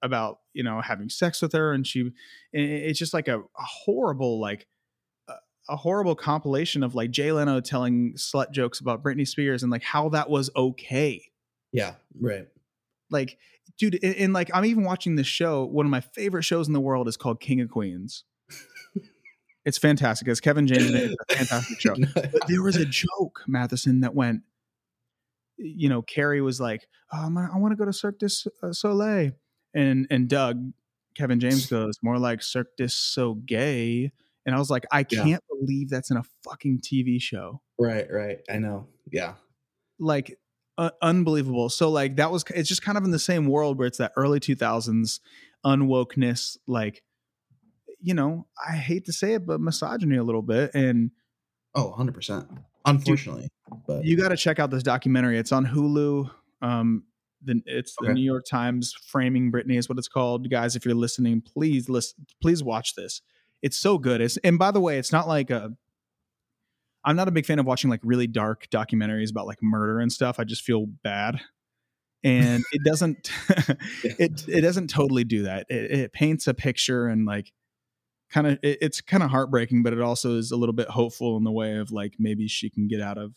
[0.02, 2.12] about you know having sex with her and she and
[2.52, 4.66] it's just like a, a horrible like
[5.68, 9.82] a horrible compilation of like jay leno telling slut jokes about britney spears and like
[9.82, 11.22] how that was okay
[11.72, 11.94] Yeah.
[12.20, 12.46] Right.
[13.10, 13.38] like
[13.78, 16.72] dude and, and like i'm even watching this show one of my favorite shows in
[16.72, 18.24] the world is called king of queens
[19.64, 24.00] it's fantastic it's kevin james it's a fantastic show but there was a joke matheson
[24.00, 24.42] that went
[25.56, 28.28] you know carrie was like oh, i want to go to cirque du
[28.62, 29.32] uh, soleil
[29.74, 30.72] and and doug
[31.16, 34.10] kevin james goes more like cirque du so gay
[34.44, 38.06] and i was like i can't believe that's in a fucking tv show right.
[38.10, 38.38] Right.
[38.50, 38.86] I know.
[39.10, 39.34] Yeah.
[39.98, 40.38] like
[40.78, 41.68] uh, unbelievable.
[41.68, 44.12] So like that was it's just kind of in the same world where it's that
[44.16, 45.20] early 2000s
[45.64, 47.02] unwokeness like
[48.00, 51.10] you know, I hate to say it but misogyny a little bit and
[51.74, 52.48] Oh, 100 percent.
[52.86, 53.48] Unfortunately,
[53.86, 55.38] but you got to check out this documentary.
[55.38, 56.30] It's on Hulu.
[56.62, 57.04] Um
[57.42, 58.14] the, it's the Okay.
[58.14, 60.48] New York Times Framing Britney is what it's called.
[60.50, 63.22] Guys, if you're listening, please listen please watch this.
[63.62, 64.20] It's so good.
[64.20, 65.72] It's and by the way, it's not like a
[67.06, 70.12] I'm not a big fan of watching like really dark documentaries about like murder and
[70.12, 70.40] stuff.
[70.40, 71.40] I just feel bad.
[72.24, 73.30] And it doesn't
[74.02, 75.66] it it doesn't totally do that.
[75.70, 77.52] It, it paints a picture and like
[78.30, 81.36] kind of it, it's kind of heartbreaking, but it also is a little bit hopeful
[81.36, 83.36] in the way of like maybe she can get out of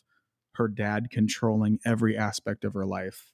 [0.56, 3.32] her dad controlling every aspect of her life.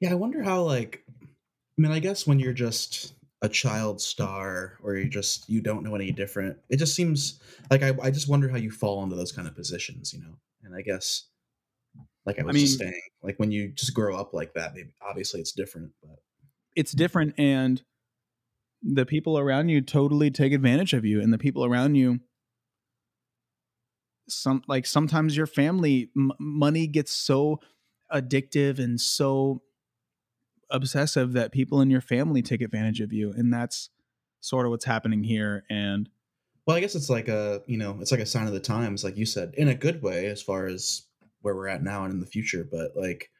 [0.00, 1.04] yeah, I wonder how like.
[1.20, 5.84] I mean, I guess when you're just a child star or you just you don't
[5.84, 9.16] know any different, it just seems like I I just wonder how you fall into
[9.16, 10.34] those kind of positions, you know.
[10.64, 11.28] And I guess,
[12.26, 14.90] like I was just mean- saying, like when you just grow up like that, maybe
[15.00, 16.18] obviously it's different, but
[16.76, 17.82] It's different and
[18.82, 22.20] the people around you totally take advantage of you and the people around you
[24.28, 27.58] some like sometimes your family m- money gets so
[28.12, 29.62] addictive and so
[30.70, 33.90] obsessive that people in your family take advantage of you and that's
[34.40, 36.08] sort of what's happening here and
[36.66, 39.02] Well, I guess it's like a you know it's like a sign of the times,
[39.02, 41.06] like you said, in a good way as far as
[41.40, 42.66] where we're at now and in the future.
[42.70, 43.30] But like,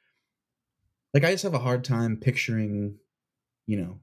[1.12, 2.96] like I just have a hard time picturing,
[3.66, 4.00] you know,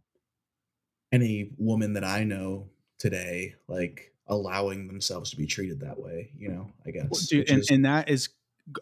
[1.11, 6.29] any woman that I know today like allowing themselves to be treated that way.
[6.37, 7.27] You know, I guess.
[7.27, 8.29] dude, and, is- and that is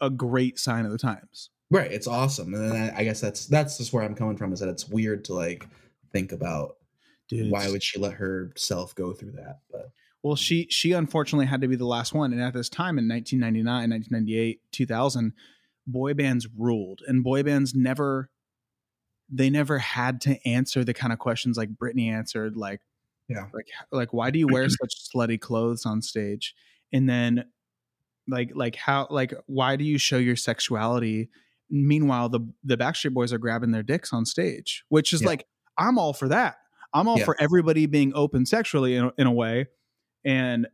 [0.01, 3.47] a great sign of the times right, it's awesome, and then I, I guess that's
[3.47, 5.67] that's just where I'm coming from is that it's weird to like
[6.11, 6.77] think about
[7.27, 9.91] dude why would she let herself go through that, but
[10.23, 13.07] Well, she she unfortunately had to be the last one, and at this time in
[13.07, 15.33] 1999, 1998, 2000,
[15.85, 18.29] boy bands ruled, and boy bands never
[19.29, 22.81] they never had to answer the kind of questions like Britney answered, like
[23.27, 23.49] Yeah.
[23.53, 26.55] like like why do you wear such slutty clothes on stage,
[26.93, 27.45] and then
[28.27, 31.29] like like how like why do you show your sexuality?
[31.75, 35.27] Meanwhile, the the Backstreet Boys are grabbing their dicks on stage, which is Yeah.
[35.29, 35.45] like
[35.77, 36.57] I'm all for that.
[36.93, 37.25] I'm all Yeah.
[37.25, 39.67] for everybody being open sexually in, a- in a way,
[40.23, 40.67] and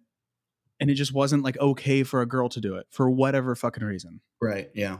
[0.82, 3.84] and it just wasn't like okay for a girl to do it for whatever fucking
[3.84, 4.20] reason.
[4.42, 4.98] right, yeah.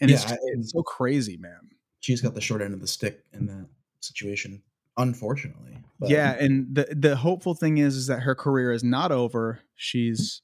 [0.00, 1.70] And it's, Yeah, just- I- it's so crazy, man.
[2.00, 3.66] she's got the short end of the stick in that
[4.00, 4.62] situation,
[4.96, 5.76] unfortunately.
[6.00, 9.60] But- yeah, and the the hopeful thing is is that her career is not over.
[9.76, 10.42] She's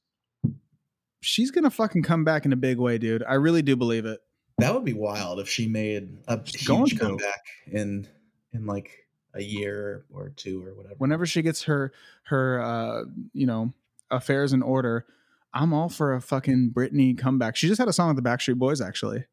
[1.21, 3.23] she's gonna fucking come back in a big way, dude.
[3.23, 4.21] I really do believe it.
[4.57, 8.07] That would be wild if she made a She's huge comeback in
[8.53, 8.91] in like
[9.33, 10.95] a year or two or whatever.
[10.97, 11.91] Whenever she gets her
[12.23, 13.73] her uh you know
[14.09, 15.05] affairs in order,
[15.53, 17.55] I'm all for a fucking Britney comeback.
[17.55, 19.25] She just had a song with the Backstreet Boys actually.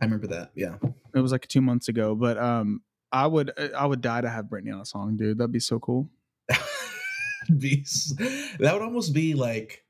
[0.00, 0.50] I remember that.
[0.54, 0.76] Yeah,
[1.14, 4.46] It was like two months ago, but um, I would I would die to have
[4.46, 5.38] Britney on a song, dude.
[5.38, 6.08] That'd be so cool.
[7.58, 7.84] Be
[8.58, 9.84] that would almost be like.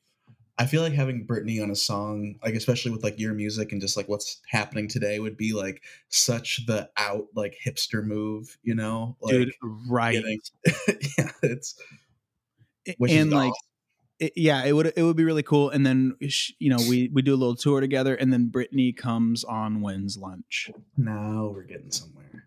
[0.60, 3.80] I feel like having Britney on a song, like especially with like your music and
[3.80, 8.74] just like what's happening today, would be like such the out like hipster move, you
[8.74, 9.16] know?
[9.22, 9.52] Like, dude,
[9.88, 10.12] right?
[10.12, 10.40] getting-
[11.18, 11.74] yeah, it's
[12.86, 13.66] I- which is and like, awesome.
[14.18, 15.70] it, yeah, it would it would be really cool.
[15.70, 19.44] And then you know we we do a little tour together, and then Britney comes
[19.44, 20.70] on When's Lunch.
[20.98, 22.46] now we're getting somewhere.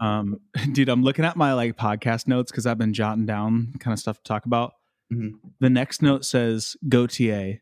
[0.00, 0.40] Um,
[0.72, 3.98] dude, I'm looking at my like podcast notes because I've been jotting down kind of
[3.98, 4.74] stuff to talk about.
[5.12, 5.34] Mhm.
[5.60, 7.60] The next note says Gotye,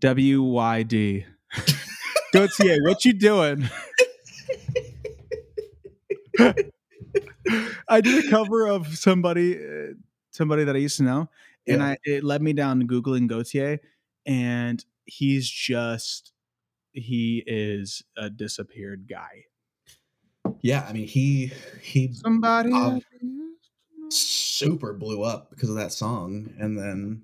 [0.00, 1.24] W Y D.
[2.34, 3.68] Gotye, what you doing?
[7.88, 9.94] I did a cover of somebody, uh,
[10.30, 11.28] somebody that I used to know,
[11.66, 11.86] and Yeah.
[11.88, 13.80] I it led me down googling Gotye,
[14.26, 16.32] and he's just
[16.92, 19.44] he is a disappeared guy.
[20.62, 22.72] Yeah, I mean he he Somebody.
[22.72, 23.00] Um,
[24.10, 27.22] super blew up because of that song, and then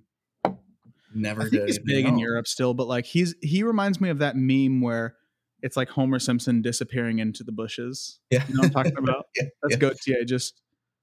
[1.14, 1.52] never I did.
[1.52, 2.18] think he's big in.
[2.18, 5.16] Europe still, but like he's he reminds me of that meme where
[5.62, 8.20] it's like Homer Simpson disappearing into the bushes.
[8.30, 9.26] Yeah, You know what I'm talking about?
[9.36, 9.76] yeah, That's
[10.06, 10.14] yeah.
[10.18, 10.60] Gotye, just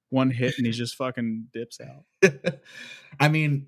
[0.10, 2.32] one hit and he just fucking dips out.
[3.19, 3.67] I mean,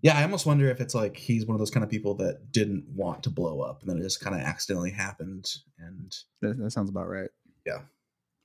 [0.00, 2.52] yeah, I almost wonder if it's like he's one of those kind of people that
[2.52, 5.52] didn't want to blow up, and then it just kind of accidentally happened.
[5.78, 7.30] And That, that sounds about right.
[7.66, 7.80] Yeah.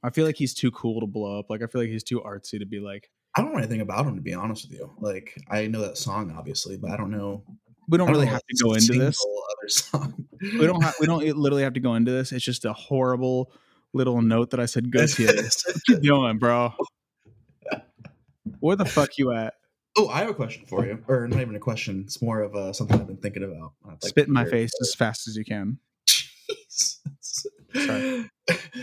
[0.03, 1.49] I feel like he's too cool to blow up.
[1.49, 3.09] Like I feel like he's too artsy to be like.
[3.35, 4.91] I don't know anything about him to be honest with you.
[4.99, 7.43] Like I know that song obviously, but I don't know.
[7.89, 9.23] We don't I really know have to go into this.
[9.23, 10.25] Other song.
[10.41, 10.81] We don't.
[10.83, 10.95] have.
[10.99, 12.31] we don't literally have to go into this.
[12.31, 13.51] It's just a horrible
[13.93, 15.25] little note that I said Gotye.
[15.65, 16.73] what you doing, bro?
[18.59, 19.53] Where the fuck you at?
[19.97, 22.03] oh, I have a question for you, or not even a question.
[22.05, 23.73] It's more of uh, something I've been thinking about.
[23.83, 25.79] Like Spit in my face as fast as you can.
[26.05, 27.01] Jesus.
[27.73, 28.29] Sorry.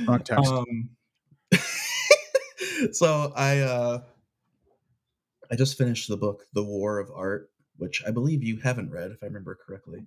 [0.06, 0.52] Wrong text.
[0.52, 0.90] Um,
[2.92, 4.00] so I uh
[5.50, 9.10] I just finished the book The War of Art, which I believe you haven't read,
[9.10, 10.06] if I remember correctly.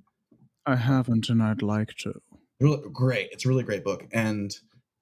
[0.65, 2.21] I haven't, and I'd like to.
[2.59, 3.29] Really great.
[3.31, 4.07] It's a really great book.
[4.11, 4.55] And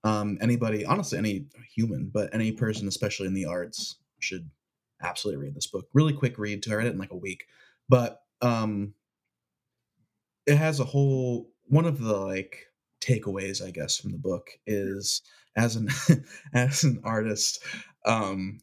[0.04, 4.50] um anybody, honestly, any human, but any person, especially in the arts, should
[5.02, 5.88] absolutely read this book.
[5.94, 7.46] Really quick read to I read it in like a week.
[7.90, 8.94] But um
[10.46, 12.68] it has a whole one of the like
[13.06, 15.22] takeaways, I guess, from the book is
[15.56, 15.90] as an
[16.54, 17.64] as an artist,
[18.06, 18.60] um,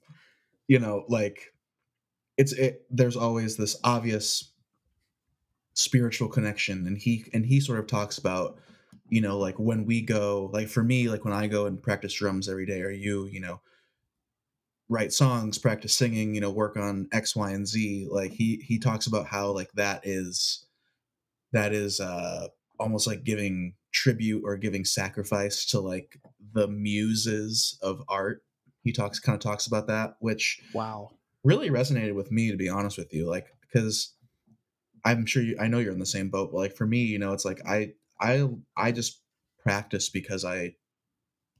[0.69, 1.53] you know, like
[2.37, 4.53] it's it there's always this obvious
[5.75, 8.59] spiritual connection and he and he sort of talks about
[9.09, 12.13] you know like when we go like for me like when i go and practice
[12.13, 13.61] drums every day or you you know
[14.91, 18.79] write songs practice singing you know work on x y and z like he he
[18.79, 20.67] talks about how like that is
[21.53, 26.19] that is uh almost like giving tribute or giving sacrifice to like
[26.55, 28.43] the muses of art
[28.83, 31.11] he talks kind of talks about that which Wow.
[31.45, 34.15] really resonated with me to be honest with you like because
[35.05, 37.19] i'm sure you i know you're in the same boat but like for me you
[37.19, 39.21] know it's like i i i just
[39.63, 40.75] practice because i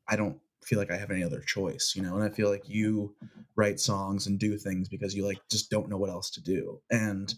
[0.09, 2.69] i don't feel like i have any other choice you know and i feel like
[2.69, 3.15] you
[3.57, 6.81] write songs and do things because you like just don't know what else to do
[6.91, 7.35] and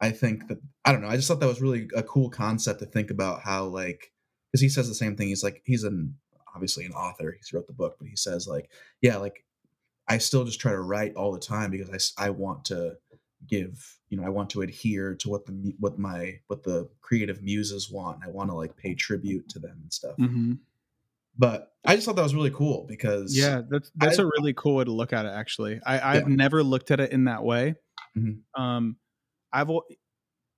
[0.00, 2.80] i think that i don't know i just thought that was really a cool concept
[2.80, 4.12] to think about how like
[4.50, 6.14] because he says the same thing he's like he's an
[6.54, 8.70] obviously an author he's wrote the book but he says like
[9.02, 9.44] yeah like
[10.08, 12.96] I still just try to write all the time because I, I want to
[13.48, 17.42] give you know I want to adhere to what the what my what the creative
[17.42, 18.20] muses want.
[18.24, 20.14] I want to like pay tribute to them and stuff.
[20.16, 20.54] hmm
[21.36, 24.54] But I just thought that was really cool because Yeah, that's that's I- a really
[24.54, 25.30] cool way to look at it.
[25.30, 27.74] Actually, I, I've never looked at it in that way.
[28.16, 28.42] Mhm.
[28.56, 28.96] Um,
[29.52, 29.70] I've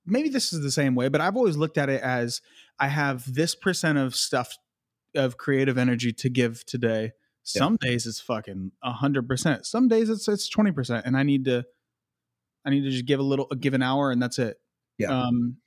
[0.05, 2.41] maybe this is the same way, but I've always looked at it as
[2.79, 4.57] I have this percent of stuff
[5.15, 7.11] of creative energy to give today.
[7.55, 7.59] Yeah.
[7.59, 9.65] Some days it's fucking a hundred percent.
[9.65, 11.65] Some days it's it's twenty percent, and I need to
[12.65, 14.57] I need to just give a little give an hour, and that's it.
[14.97, 15.09] Yeah.
[15.09, 15.57] Um,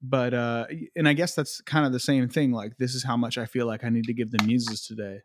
[0.00, 0.66] but uh,
[0.96, 2.52] and I guess that's kind of the same thing.
[2.52, 5.20] Like this is how much I feel like I need to give the muses today.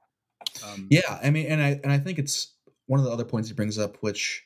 [0.65, 2.54] Um, yeah I mean and I and I think it's
[2.88, 4.43] one of the other points he brings up which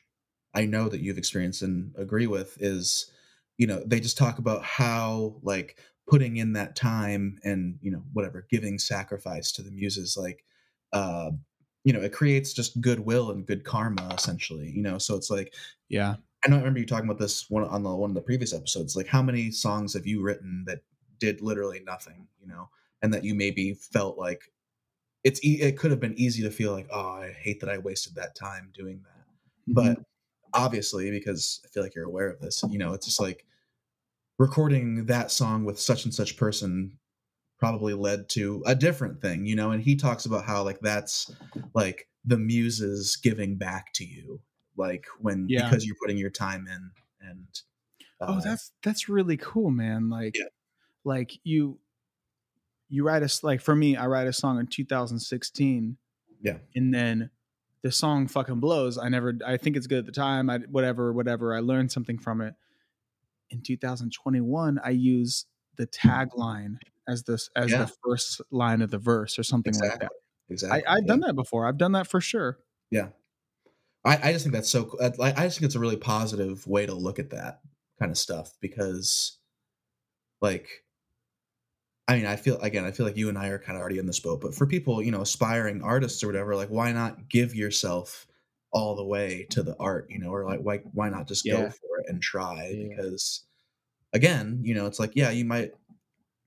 [0.53, 3.11] I know that you've experienced and agree with is
[3.57, 8.01] you know they just talk about how like putting in that time and you know
[8.13, 10.43] whatever giving sacrifice to the muses like
[10.93, 11.29] uh
[11.83, 14.97] you know it creates just goodwill and good karma essentially you know?
[14.97, 15.53] So it's like
[15.89, 16.15] yeah.
[16.45, 18.53] I know I remember you talking about this one on the one of the previous
[18.53, 20.79] episodes like how many songs have you written that
[21.19, 22.69] did literally nothing you know
[23.01, 24.51] and that you maybe felt like
[25.23, 27.79] it's e- it could have been easy to feel like oh I hate that I
[27.79, 29.25] wasted that time doing that.
[29.67, 29.99] But
[30.53, 33.45] obviously because i feel like you're aware of this you know it's just like
[34.37, 36.97] recording that song with such and such person
[37.59, 39.71] probably led to a different thing, you know.
[39.71, 41.31] And he talks about how like that's
[41.73, 44.39] like the muses giving back to you,
[44.75, 45.67] like when Yeah.
[45.69, 46.91] because you're putting your time in
[47.27, 47.47] and.
[48.21, 50.45] oh uh, that's that's really cool man like Yeah.
[51.03, 51.79] like you
[52.89, 55.97] you write a like for me i write a song in 2016
[56.41, 56.57] Yeah.
[56.75, 57.29] and then
[57.83, 61.11] the song fucking blows i never i think it's good at the time i whatever
[61.13, 62.53] whatever i learned something from it
[63.49, 65.45] in 2021 i use
[65.77, 66.77] the tagline
[67.07, 67.85] as this as Yeah.
[67.85, 70.11] the first line of the verse or something like that
[70.49, 70.85] Exactly.
[70.85, 71.07] I, i've yeah.
[71.07, 72.59] done that before i've done that for sure
[72.91, 73.09] Yeah.
[74.05, 75.01] I, I just think that's so cool.
[75.01, 77.59] I, I just think it's a really positive way to look at that
[77.99, 79.37] kind of stuff because,
[80.39, 80.69] like,
[82.07, 83.97] I mean, I feel, again, I feel like you and I are kind of already
[83.99, 87.27] in this boat, but for people, you know, aspiring artists or whatever, like, why not
[87.27, 88.27] give yourself
[88.71, 91.63] all the way to the art, you know, or like, why, why not just Yeah.
[91.63, 92.67] go for it and try?
[92.67, 92.87] Yeah.
[92.87, 93.43] Because,
[94.13, 95.71] again, you know, it's like, yeah, you might,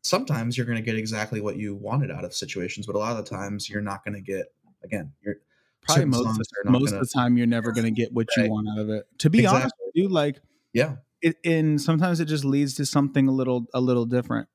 [0.03, 3.17] sometimes you're going to get exactly what you wanted out of situations, but a lot
[3.17, 4.53] of the times you're not going to get,
[4.83, 5.37] again, you're,
[5.83, 8.29] probably most, of, the- most gonna- of the time you're never going to get what
[8.37, 10.39] you want out of it to be honest with you like
[10.75, 10.97] yeah.
[11.23, 14.47] it and sometimes it just leads to something a little a little different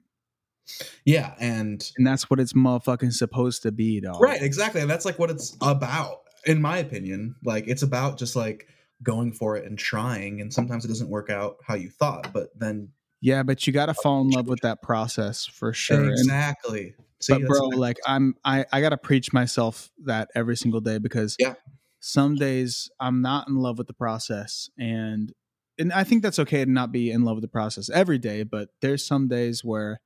[1.03, 5.05] Yeah, and and that's what it's motherfucking supposed to be dog right, exactly, and that's
[5.05, 7.35] like what it's about, in my opinion.
[7.43, 8.67] Like it's about just like
[9.03, 12.49] going for it and trying, and sometimes it doesn't work out how you thought, but
[12.57, 12.89] then
[13.21, 16.93] yeah but you got to fall in love with that process for sure And- exactly.
[17.21, 21.37] See, but bro like i'm i i gotta preach myself that every single day because
[21.39, 21.53] Yeah.
[22.01, 25.31] some days i'm not in love with the process and
[25.79, 28.43] and i think that's okay to not be in love with the process every day
[28.43, 30.01] but there's some days where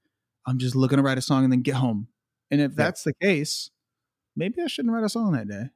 [0.45, 2.07] i'm just looking to write a song and then get home
[2.51, 2.75] and if Yeah.
[2.77, 3.71] that's the case
[4.35, 5.69] maybe i shouldn't write a song that day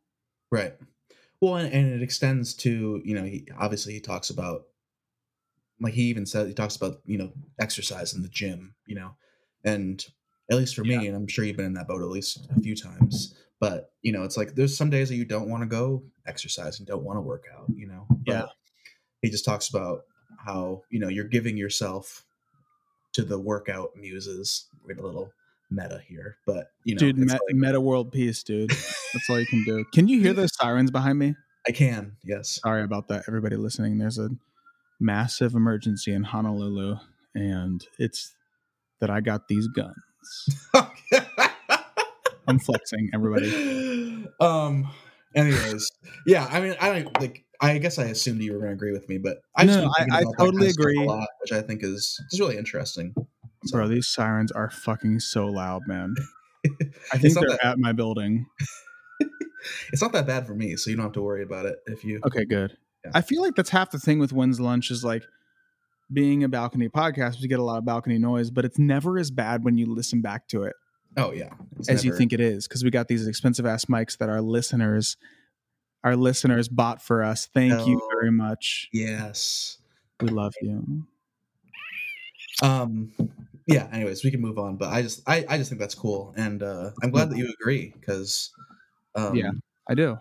[0.51, 0.76] right.
[1.43, 4.63] Well, and, and it extends to you know, he obviously he talks about
[5.81, 9.11] like he even said he talks about you know exercise in the gym, you know,
[9.65, 10.05] and
[10.49, 12.61] at least for me, and I'm sure you've been in that boat at least a
[12.61, 13.35] few times.
[13.59, 16.79] But you know, it's like there's some days that you don't want to go exercise
[16.79, 18.05] and don't want to work out, you know.
[18.09, 18.45] But Yeah.
[19.21, 20.03] He just talks about
[20.37, 22.25] how you know you're giving yourself
[23.13, 24.69] to the workout muses.
[24.85, 25.33] We're a little
[25.74, 29.45] meta here, but you know, dude me- like- metta world peace dude that's all you
[29.47, 31.36] can do can you hear those sirens behind me
[31.67, 32.59] I can, yes.
[32.61, 34.30] sorry about that everybody listening there's a
[34.99, 36.95] massive emergency in honolulu
[37.36, 38.34] and it's
[39.01, 39.95] that i got these guns
[42.47, 44.89] i'm flexing everybody um.
[45.36, 45.89] Anyways,
[46.28, 46.47] yeah.
[46.51, 47.43] I mean, I don't like.
[47.59, 50.19] I guess I assumed you were going to agree with me, but I No, I-
[50.19, 51.03] I totally agree.
[51.03, 53.15] Lot, which I think is is really interesting.
[53.66, 56.16] So, bro these sirens are fucking so loud man
[57.11, 58.45] i think they're that at my building
[59.93, 61.78] it's not that bad for me, so you don't have to worry about it.
[61.88, 63.11] If you, okay good Yeah.
[63.14, 65.24] i feel like that's half the thing with when's lunch is like
[66.11, 69.32] being a balcony podcast we get a lot of balcony noise but it's never as
[69.32, 70.74] bad when you listen back to it
[71.18, 71.49] oh yeah,
[71.80, 74.41] it's as you think it is because we got these expensive ass mics that our
[74.41, 75.16] listeners
[76.03, 78.09] our listeners bought for us thank you Oh.
[78.20, 79.78] very much Yes.
[80.22, 81.05] we love you
[82.61, 83.11] Um.
[83.66, 83.88] Yeah.
[83.91, 86.61] Anyways, we can move on, but I just I I just think that's cool, and
[86.64, 88.51] uh I'm glad that you agree because,
[89.16, 89.51] um, Yeah.
[89.89, 90.18] i do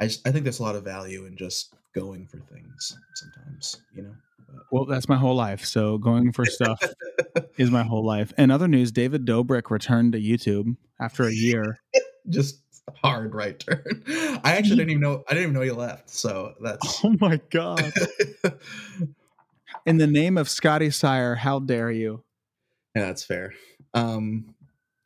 [0.00, 3.76] I just I think there's a lot of value in just going for things sometimes,
[3.94, 4.14] you know.
[4.48, 6.80] But- well that's my whole life so going for stuff
[7.58, 11.80] is my whole life and other news david dobrik returned to youtube after a year
[12.28, 12.60] just
[13.02, 14.02] hard right turn.
[14.06, 16.10] I actually didn't even know I didn't even know you left.
[16.10, 17.92] So that's oh my god
[19.86, 22.22] in the name of scotty sire how dare you
[22.94, 23.52] yeah, that's fair.
[23.92, 24.54] Um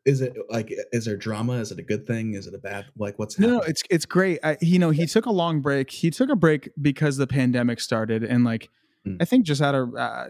[0.05, 1.55] is it like is there drama?
[1.55, 2.35] Is it a good thing?
[2.35, 4.39] Is it a bad like what's No, no, it's it's great.
[4.43, 5.91] I, you know, he took a long break.
[5.91, 8.69] He took a break because the pandemic started, and like,
[9.07, 9.17] Mm.
[9.21, 10.27] I think just out of uh,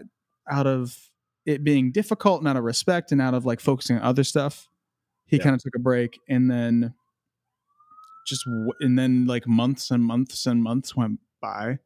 [0.49, 1.09] out of
[1.45, 4.69] it being difficult, and out of respect, and out of like focusing on other stuff,
[5.25, 5.43] he Yeah.
[5.43, 6.93] kind of took a break, and then
[8.27, 11.79] just w- and then like months and months and months went by,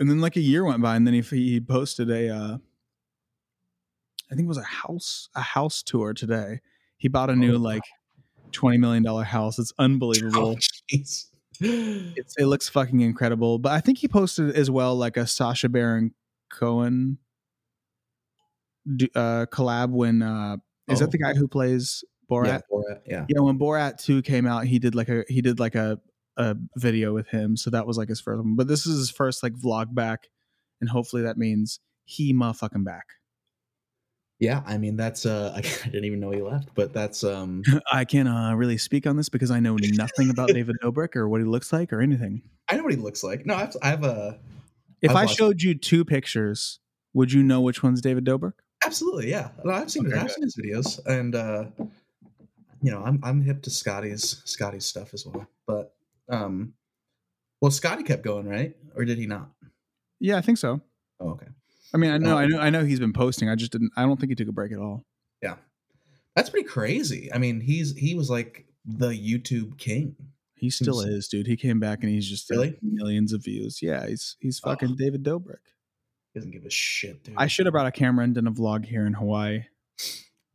[0.00, 2.58] and then like a year went by, and then he he posted a, uh,
[4.30, 6.60] I think it was a house a house tour today.
[6.96, 7.82] He bought a new Oh, like
[8.52, 9.58] twenty million dollar house.
[9.58, 10.56] It's unbelievable.
[10.56, 10.58] Oh.
[10.88, 11.30] It's,
[11.60, 13.58] it looks fucking incredible.
[13.58, 16.14] But I think he posted as well like a Sacha Baron
[16.52, 17.18] Cohen
[19.14, 20.56] uh, collab when uh,
[20.88, 21.04] is Oh.
[21.04, 22.46] that the guy who plays Borat?
[22.46, 23.26] yeah, Borat, yeah.
[23.28, 25.98] Yeah, when Borat two came out, he did like a he did like a
[26.38, 27.56] a video with him.
[27.56, 28.56] So that was like his first one.
[28.56, 30.28] But this is his first like vlog back,
[30.80, 33.04] and hopefully that means he motherfucking back.
[34.38, 37.62] Yeah, I mean that's uh I didn't even know he left, but that's um
[37.92, 41.28] I can't uh, really speak on this because I know nothing about David Dobrik or
[41.28, 42.42] what he looks like or anything.
[42.70, 43.44] I know what he looks like.
[43.44, 44.38] No, I have, I have a
[45.02, 46.78] If I've I showed you two pictures,
[47.14, 48.52] would you know which one's David Dobrik?
[48.84, 49.48] Absolutely, yeah.
[49.64, 51.64] No, I've seen Okay, I've seen his videos, and uh,
[52.80, 55.48] you know, I'm I'm hip to Scotty's Scotty's stuff as well.
[55.66, 55.94] But
[56.28, 56.74] um,
[57.60, 58.74] well, Scotty kept going, right?
[58.96, 59.50] Or did he not?
[60.20, 60.80] Yeah, I think so.
[61.20, 61.46] Oh, okay.
[61.94, 63.48] I mean, I know, Um, I know, I know he's been posting.
[63.48, 63.92] I just didn't.
[63.96, 65.04] I don't think he took a break at all.
[65.42, 65.56] Yeah,
[66.36, 67.32] that's pretty crazy.
[67.32, 70.16] I mean, he's he was like the YouTube king.
[70.54, 71.46] He still is, dude.
[71.46, 72.76] He came back and he's just Really?
[72.82, 73.80] millions of views.
[73.80, 74.70] Yeah, he's he's Oh.
[74.70, 75.58] fucking David Dobrik.
[76.34, 77.34] He doesn't give a shit, dude.
[77.38, 79.64] I should have brought a camera and done a vlog here in Hawaii.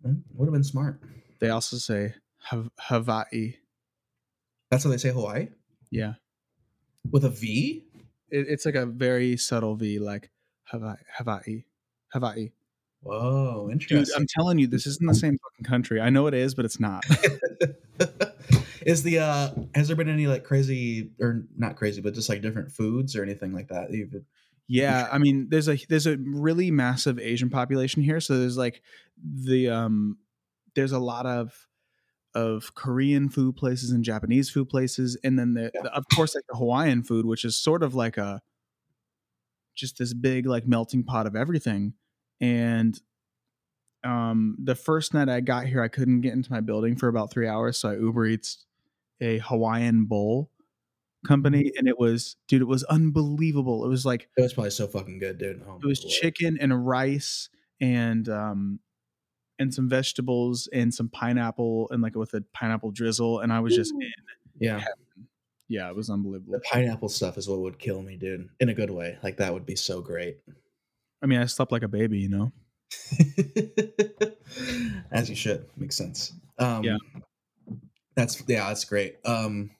[0.04, 1.02] Would have been smart.
[1.40, 3.56] They also say Hav- Hawaii.
[4.70, 5.48] That's how they say Hawaii
[5.94, 6.14] Yeah,
[7.12, 7.84] with a V.
[8.30, 10.32] it, it's like a very subtle V, like
[10.66, 11.66] Hawaii, Hawaii,
[12.10, 12.52] Hawaii.
[13.02, 14.16] Whoa, Dude, interesting.
[14.16, 16.00] I'm telling you, this isn't the same fucking country.
[16.00, 17.04] I know it is, but it's not.
[18.86, 22.42] Is the uh has there been any like crazy or not crazy, but just like
[22.42, 23.92] different foods or anything like that?
[23.92, 24.14] You've,
[24.68, 28.82] Yeah, I mean, there's a there's a really massive Asian population here, so there's like
[29.24, 30.18] the um
[30.76, 31.54] there's a lot of
[32.36, 35.82] of Korean food places and Japanese food places, and then the, Yeah.
[35.84, 38.42] the of course like the Hawaiian food, which is sort of like a
[39.76, 41.94] just this big like melting pot of everything.
[42.42, 43.00] And
[44.04, 47.32] um the first night I got here, I couldn't get into my building for about
[47.32, 48.66] three hours, so I Uber Eats
[49.22, 50.50] a Hawaiian bowl
[51.26, 53.86] company, and it was dude, it was unbelievable.
[53.86, 55.64] It was like it was probably so fucking good, dude.
[55.68, 56.12] Oh it was Lord.
[56.14, 58.80] chicken and rice and um
[59.60, 63.76] and some vegetables and some pineapple and like with a pineapple drizzle and i was
[63.76, 64.12] just in.
[64.60, 64.84] Yeah,
[65.68, 68.50] yeah it was unbelievable the pineapple stuff is what would kill me, dude.
[68.60, 69.18] In a good way.
[69.24, 70.38] Like that would be so great.
[71.22, 72.52] i mean i slept like a baby you know
[75.12, 75.66] As you should.
[75.78, 76.34] Makes sense.
[76.60, 76.98] Um Yeah.
[78.16, 79.18] That's yeah, that's great.
[79.26, 79.72] Um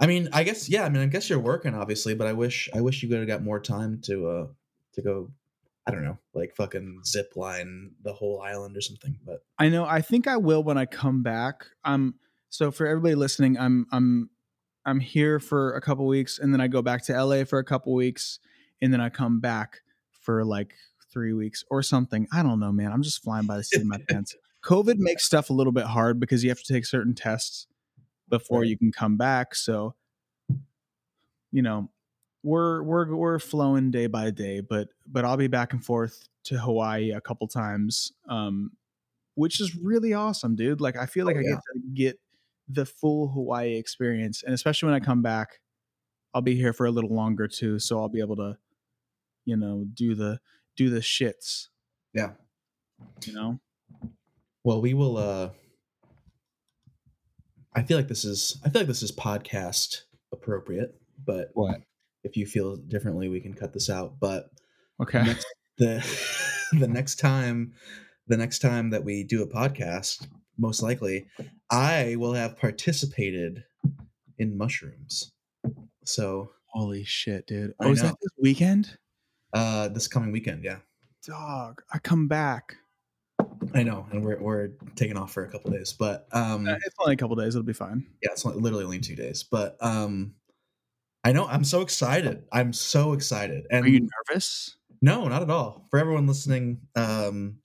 [0.00, 2.68] I mean, I guess yeah, I mean I guess you're working obviously, but I wish
[2.74, 4.46] I wish you could have got more time to uh
[4.94, 5.30] to go
[5.86, 9.18] I don't know, like fucking zip line the whole island or something.
[9.24, 11.66] But i know i think i will when i come back.
[11.84, 12.14] Um
[12.48, 14.30] so for everybody listening i'm i'm
[14.84, 17.64] i'm here for a couple weeks and then i go back to la for a
[17.64, 18.38] couple weeks
[18.80, 19.80] and then i come back
[20.20, 20.74] for like
[21.12, 22.26] three weeks or something.
[22.30, 22.92] I don't know man.
[22.92, 24.36] I'm just flying by the seat of my pants.
[24.62, 27.66] Covid makes stuff a little bit hard because you have to take certain tests
[28.28, 29.94] before you can come back so
[31.52, 31.88] you know
[32.46, 36.56] we're we're we're flowing day by day but but i'll be back and forth to
[36.56, 38.70] hawaii a couple times um
[39.34, 41.50] which is really awesome dude like i feel like Oh, i yeah.
[41.50, 42.20] get to get
[42.68, 45.58] the full hawaii experience and especially when i come back
[46.34, 48.56] i'll be here for a little longer too so i'll be able to
[49.44, 50.38] you know do the
[50.76, 51.68] do the shits
[52.14, 52.30] yeah.
[53.24, 53.58] you know
[54.64, 55.50] Well, we will uh
[57.74, 60.94] I feel like this is I feel like this is podcast appropriate,
[61.24, 61.82] but what
[62.26, 64.18] if you feel differently we can cut this out.
[64.20, 64.50] But
[65.00, 65.22] okay.
[65.22, 65.46] next,
[65.78, 66.04] the
[66.72, 67.72] the next time
[68.26, 70.26] the next time that we do a podcast
[70.58, 71.26] most likely
[71.70, 73.62] i will have participated
[74.38, 75.32] in mushrooms.
[76.04, 77.74] So holy shit dude.
[77.80, 78.08] I oh is know.
[78.08, 78.98] that this weekend?
[79.52, 80.78] Uh this coming weekend yeah.
[81.26, 82.76] Dog i come back.
[83.74, 86.96] I know and we're, we're taking off for a couple days but um Uh, it's
[87.00, 88.06] only a couple days it'll be fine.
[88.22, 90.34] Yeah it's li- literally only two days but um
[91.26, 95.50] i know i'm so excited i'm so excited and are you nervous No, not at
[95.50, 95.86] all.
[95.90, 97.58] For everyone listening, um,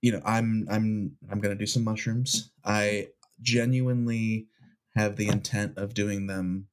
[0.00, 2.50] you know, I'm I'm I'm gonna do some mushrooms.
[2.64, 3.08] I
[3.40, 4.48] genuinely
[4.96, 6.68] have the intent of doing them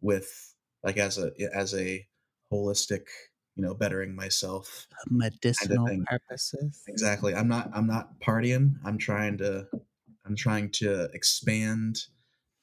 [0.00, 2.06] with like as a as a
[2.52, 3.06] holistic,
[3.56, 4.86] you know, bettering myself.
[5.10, 6.04] medicinal thing.
[6.06, 7.34] purposes Exactly.
[7.34, 8.74] I'm not I'm not partying.
[8.84, 9.66] I'm trying to
[10.24, 11.98] I'm trying to expand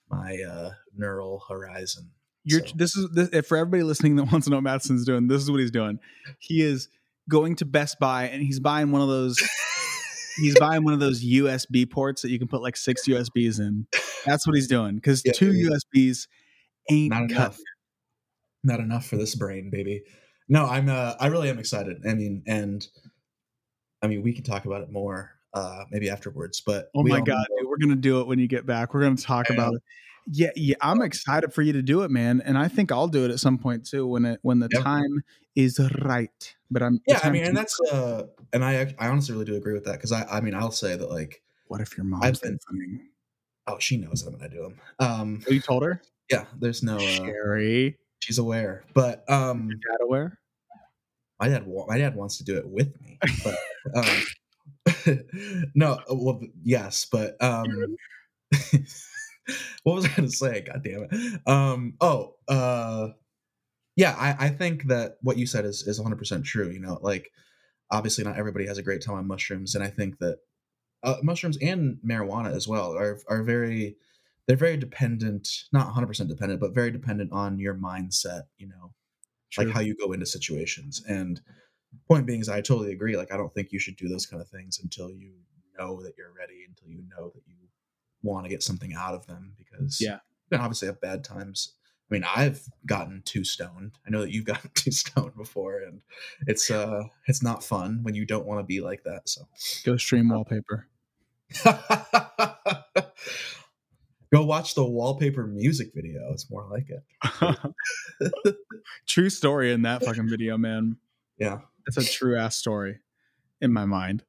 [0.09, 2.11] my uh neural horizon.
[2.45, 5.05] You're So- this is this, if for everybody listening that wants to know what Madison's
[5.05, 5.27] doing.
[5.27, 5.99] This is what he's doing.
[6.39, 6.89] He is
[7.29, 9.37] going to Best Buy and he's buying one of those.
[10.37, 13.87] he's buying one of those USB ports that you can put like six USBs in.
[14.25, 15.69] That's what he's doing because Yeah, two yeah.
[15.69, 16.27] USBs
[16.89, 17.35] ain't not cut.
[17.37, 17.59] enough
[18.65, 20.03] not enough for this brain baby
[20.47, 22.87] no i'm uh i really am excited i mean and
[24.01, 27.45] i mean we can talk about it more uh maybe afterwards but Oh my god,
[27.59, 28.93] dude, we're gonna do it when you get back.
[28.93, 29.81] We're gonna talk about it.
[30.31, 33.25] Yeah, yeah, I'm excited for you to do it, man, and I think I'll do
[33.25, 34.79] it at some point too when it when the Yeah.
[34.81, 35.21] time
[35.55, 36.55] is right.
[36.71, 39.73] But I'm yeah i mean and that's uh and i i honestly really do agree
[39.73, 42.41] with that because i i mean i'll say that like what if your mom's I've
[42.41, 43.09] been- listening?
[43.67, 46.01] oh she knows that i'm gonna do them um Oh, you told her,
[46.31, 47.97] yeah there's no uh, Sherry.
[48.19, 50.39] she's aware but um Your dad aware?
[51.39, 53.55] my dad my dad wants to do it with me but
[53.95, 54.23] um
[55.75, 57.95] no well yes but um
[59.83, 63.09] what was i gonna say god damn it um oh uh
[63.95, 67.31] yeah i i think that what you said is is 100% true you know like
[67.93, 70.39] obviously not everybody has a great time on mushrooms, and I think that
[71.03, 73.95] uh, mushrooms and marijuana as well are are very
[74.47, 78.43] they're very dependent, not 100 percent dependent, but very dependent on your mindset.
[78.57, 78.93] You know,
[79.57, 81.03] like how you go into situations.
[81.07, 81.39] And
[82.07, 83.15] point being is, I totally agree.
[83.15, 85.33] Like, I don't think you should do those kind of things until you
[85.77, 87.55] know that you're ready, until you know that you
[88.23, 89.53] want to get something out of them.
[89.57, 90.15] Because Yeah.
[90.49, 91.75] you can obviously have bad times.
[92.09, 93.97] I mean, I've gotten too stoned.
[94.05, 96.01] I know that you've gotten too stoned before, and
[96.47, 99.27] it's uh, it's not fun when you don't want to be like that.
[99.29, 99.41] So.
[99.85, 100.87] Go stream wallpaper.
[104.33, 106.31] Go watch the wallpaper music video.
[106.31, 108.55] It's more like it.
[109.07, 110.97] true story in that fucking video, man.
[111.37, 111.59] Yeah.
[111.85, 112.99] It's a true ass story
[113.61, 114.23] in my mind.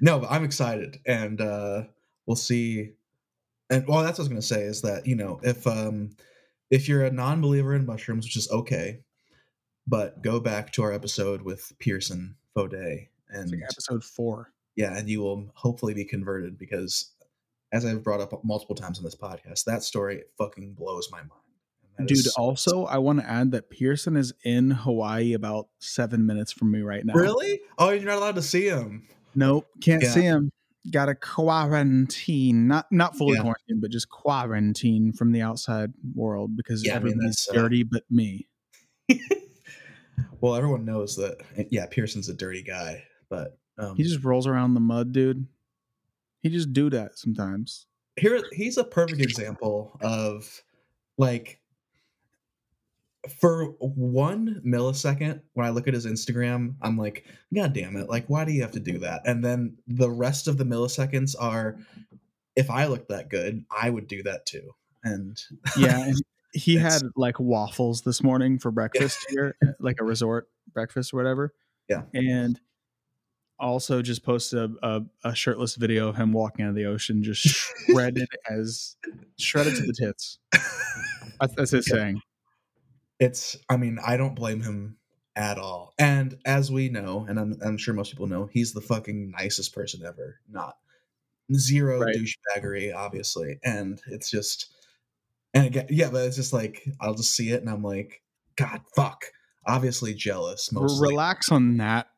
[0.00, 1.84] No, but I'm excited, and uh,
[2.26, 2.92] we'll see.
[3.70, 6.10] And well, that's what I was gonna say is that you know if um
[6.70, 9.00] if you're a non-believer in mushrooms, which is okay,
[9.86, 14.52] but go back to our episode with Pierson Fodé, It's and like episode four.
[14.76, 17.12] yeah, and you will hopefully be converted because,
[17.72, 21.30] as I've brought up multiple times on this podcast, that story fucking blows my mind.
[22.08, 26.52] Dude, is also, I want to add that Pierson is in Hawaii about seven minutes
[26.52, 27.14] from me right now.
[27.14, 27.60] Really?
[27.78, 29.08] Oh, you're not allowed to see him.
[29.36, 30.12] Nope, can't Yeah.
[30.12, 30.50] see him.
[30.90, 33.42] Got to quarantine, not not fully Yeah.
[33.42, 37.52] quarantine, but just quarantine from the outside world because Yeah, I mean, everybody's that's, uh,
[37.54, 38.48] dirty but me.
[40.40, 41.38] Well, everyone knows that.
[41.70, 45.46] Yeah, Pierson's a dirty guy, but um, He just rolls around in the mud, dude.
[46.42, 47.86] He just do that sometimes.
[48.18, 50.62] here he's a perfect example of
[51.18, 51.60] like
[53.28, 57.24] for one millisecond when I look at his Instagram, I'm like,
[57.54, 58.08] God damn it!
[58.08, 59.22] Like, why do you have to do that?
[59.24, 61.78] And then the rest of the milliseconds are,
[62.54, 64.70] if I looked that good, I would do that too.
[65.04, 65.40] And
[65.76, 66.16] Yeah, and
[66.52, 71.54] he had like waffles this morning for breakfast here, like a resort breakfast or whatever.
[71.88, 72.02] Yeah.
[72.14, 72.58] and
[73.58, 77.22] also just posted a, a, a shirtless video of him walking out of the ocean,
[77.22, 77.42] just
[77.86, 78.96] shredded as
[79.38, 80.38] shredded to the tits.
[81.40, 81.94] That's, that's his Yeah.
[81.94, 82.20] saying.
[83.18, 84.96] It's i mean i don't blame him
[85.36, 88.80] at all and as we know and i'm, I'm sure most people know he's the
[88.80, 90.76] fucking nicest person ever not
[91.54, 92.16] zero Right.
[92.16, 94.72] douchebaggery obviously and it's just
[95.54, 98.22] and again yeah but it's just like i'll just see it and i'm like
[98.56, 99.26] god fuck
[99.66, 102.08] obviously jealous mostly Relax on that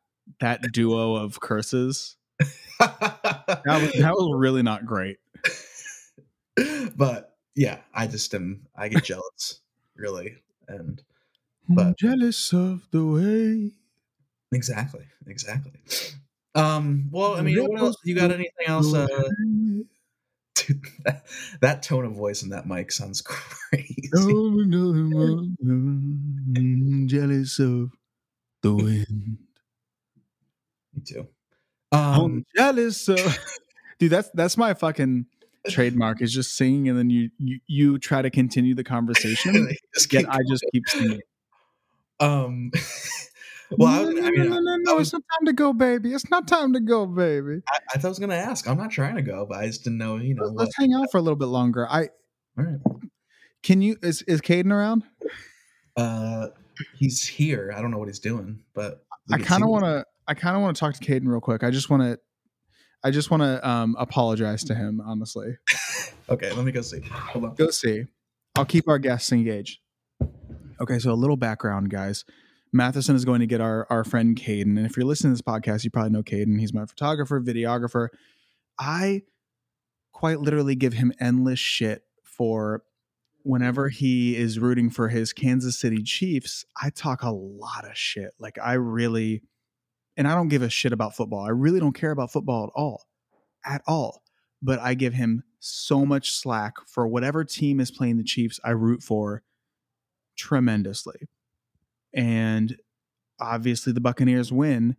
[0.41, 2.17] that duo of curses.
[2.79, 5.19] That was, that was really not great.
[6.97, 9.61] but yeah i just am i get jealous
[9.97, 10.37] really
[10.69, 11.03] and
[11.69, 13.73] I'm But- jealous of the way.
[14.53, 15.73] exactly exactly
[16.55, 19.07] um well i mean what else you got anything else uh
[20.55, 21.25] Dude, that,
[21.61, 24.09] that tone of voice and that mic sounds crazy.
[27.07, 27.91] jealous of
[28.63, 29.39] the wind.
[30.95, 31.29] Me too.
[31.93, 33.19] I'm Um, jealous of
[33.99, 34.11] dude.
[34.11, 35.27] That's that's my fucking
[35.75, 36.23] trademark.
[36.23, 39.69] Is just singing and then you you, you try to continue the conversation.
[39.95, 41.21] just Yet I just keep singing.
[42.21, 42.71] Um,
[43.71, 45.73] well, I, was, I mean, no, no, I no, was- it's not time to go,
[45.73, 46.13] baby.
[46.13, 47.63] It's not time to go, baby.
[47.69, 48.69] I, I thought I was gonna ask.
[48.69, 50.17] I'm not trying to go, but I just didn't know.
[50.17, 50.61] You know Let's, what?
[50.61, 51.87] let's hang out for a little bit longer.
[51.89, 52.09] I
[52.59, 52.79] All right.
[53.63, 55.05] can you is is Caden around?
[55.97, 56.49] Uh,
[56.97, 57.73] he's here.
[57.77, 60.05] I don't know what he's doing, but I kind of want to.
[60.27, 61.63] I kind of want to talk to Caden real quick.
[61.65, 62.19] I just want to.
[63.05, 65.01] I just want to um, apologize to him.
[65.05, 65.57] Honestly,
[66.31, 67.01] Okay, let me go see.
[67.11, 67.55] Hold on.
[67.55, 68.05] go see.
[68.57, 69.79] I'll keep our guests engaged.
[70.81, 72.25] Okay, so a little background, guys.
[72.73, 75.43] Matheson is going to get our our friend Caden, and if you're listening to this
[75.43, 76.61] podcast, you probably know Caden.
[76.61, 78.09] He's my photographer, videographer.
[78.79, 79.23] I
[80.13, 82.83] quite literally give him endless shit for
[83.43, 86.67] whenever he is rooting for his Kansas City Chiefs.
[86.81, 88.33] I talk a lot of shit.
[88.39, 89.43] Like I really,
[90.19, 91.47] and I don't give a shit about football.
[91.47, 93.07] I really don't care about football at all,
[93.65, 94.25] at all.
[94.61, 98.59] But I give him so much slack for whatever team is playing the Chiefs.
[98.65, 99.45] I root for
[100.37, 101.29] tremendously,
[102.13, 102.77] and
[103.41, 104.97] obviously the Buccaneers win.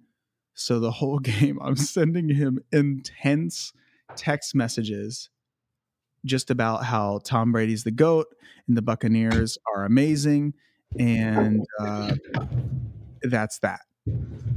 [0.54, 3.74] So the whole game, I'm sending him intense
[4.16, 5.30] text messages
[6.26, 8.28] just about how Tom Brady's the GOAT
[8.68, 10.54] and the Buccaneers are amazing.
[10.98, 12.16] And uh,
[13.22, 13.82] that's that.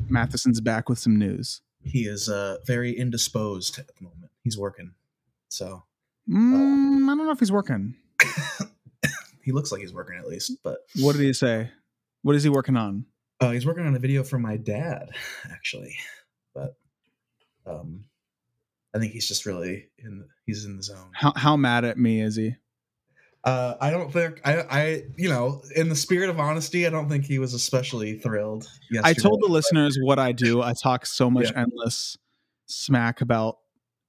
[0.08, 1.60] Matheson's back with some news.
[1.84, 4.30] He is uh very indisposed at the moment.
[4.44, 4.92] He's working,
[5.48, 5.84] so
[6.30, 7.96] Mm, I don't know if he's working.
[9.42, 10.52] he looks like he's working at least.
[10.62, 11.70] But What did he say?
[12.22, 13.06] What is he working on?
[13.40, 15.10] uh, he's working on a video for my dad,
[15.50, 15.96] actually.
[16.54, 16.76] But
[17.66, 18.04] um,
[18.94, 20.24] I think he's just really in.
[20.46, 21.10] He's in the zone.
[21.12, 22.54] How, how mad at me is he?
[23.44, 27.08] Uh, I don't think I, I, you know, in the spirit of honesty, I don't
[27.08, 28.68] think he was especially thrilled.
[28.90, 29.08] Yesterday.
[29.10, 30.62] I told the listeners what I do.
[30.62, 31.62] I talk so much Yeah.
[31.62, 32.16] endless
[32.66, 33.58] smack about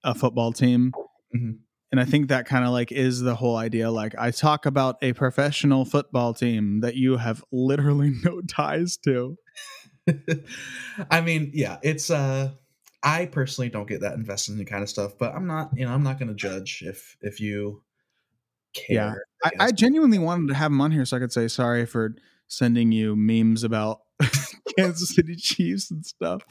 [0.04, 0.92] a football team.
[1.36, 1.58] Mhm.
[1.92, 3.90] And I think that kind of like is the whole idea.
[3.90, 9.36] Like I talk about a professional football team that you have literally no ties to.
[11.12, 12.52] I mean, yeah, it's uh
[13.04, 15.86] I personally don't get that invested in the kind of stuff, but I'm not, you
[15.86, 17.82] know, I'm not gonna judge if if you
[18.74, 18.86] care.
[18.90, 19.14] Yeah.
[19.44, 19.58] I, guess.
[19.60, 22.16] I genuinely wanted to have him on here so I could say sorry for
[22.48, 24.02] sending you memes about
[24.78, 26.44] Kansas City Chiefs and stuff.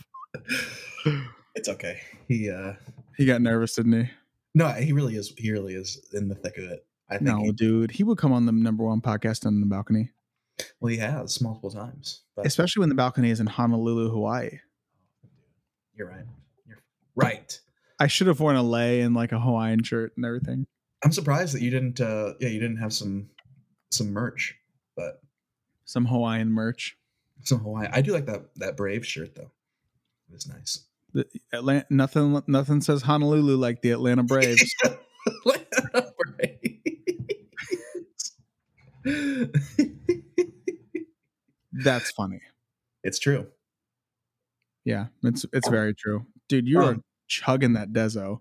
[1.54, 2.00] it's okay.
[2.28, 2.74] He uh
[3.16, 4.10] He got nervous, didn't he?
[4.54, 6.84] no, he really is he really is in the thick of it.
[7.08, 7.90] I think No, he, dude.
[7.90, 10.10] He would come on the number one podcast on the balcony,
[10.80, 12.22] well he has multiple times.
[12.36, 14.58] But especially when the balcony is in Honolulu, Hawaii.
[15.94, 16.24] you're right.
[16.66, 16.82] You're
[17.14, 17.58] right.
[18.00, 20.66] I should have worn a lei and like a Hawaiian shirt and everything.
[21.04, 23.28] I'm surprised that you didn't uh yeah, you didn't have some
[23.90, 24.56] some merch,
[24.96, 25.20] but
[25.84, 26.96] Some Hawaiian merch.
[27.42, 27.88] some Hawaii.
[27.92, 29.50] I do like that that brave shirt though.
[30.32, 30.84] It's nice.
[31.12, 34.74] The Atlanta, nothing nothing says Honolulu like the Atlanta Braves.
[41.72, 42.40] That's funny.
[43.02, 43.46] it's true.
[44.84, 46.26] Yeah, it's it's very true.
[46.48, 48.40] Dude, you are Um, chugging that Dezo.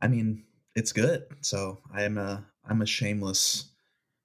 [0.00, 0.44] I mean,
[0.78, 1.24] it's good.
[1.40, 3.70] So I am a I'm a shameless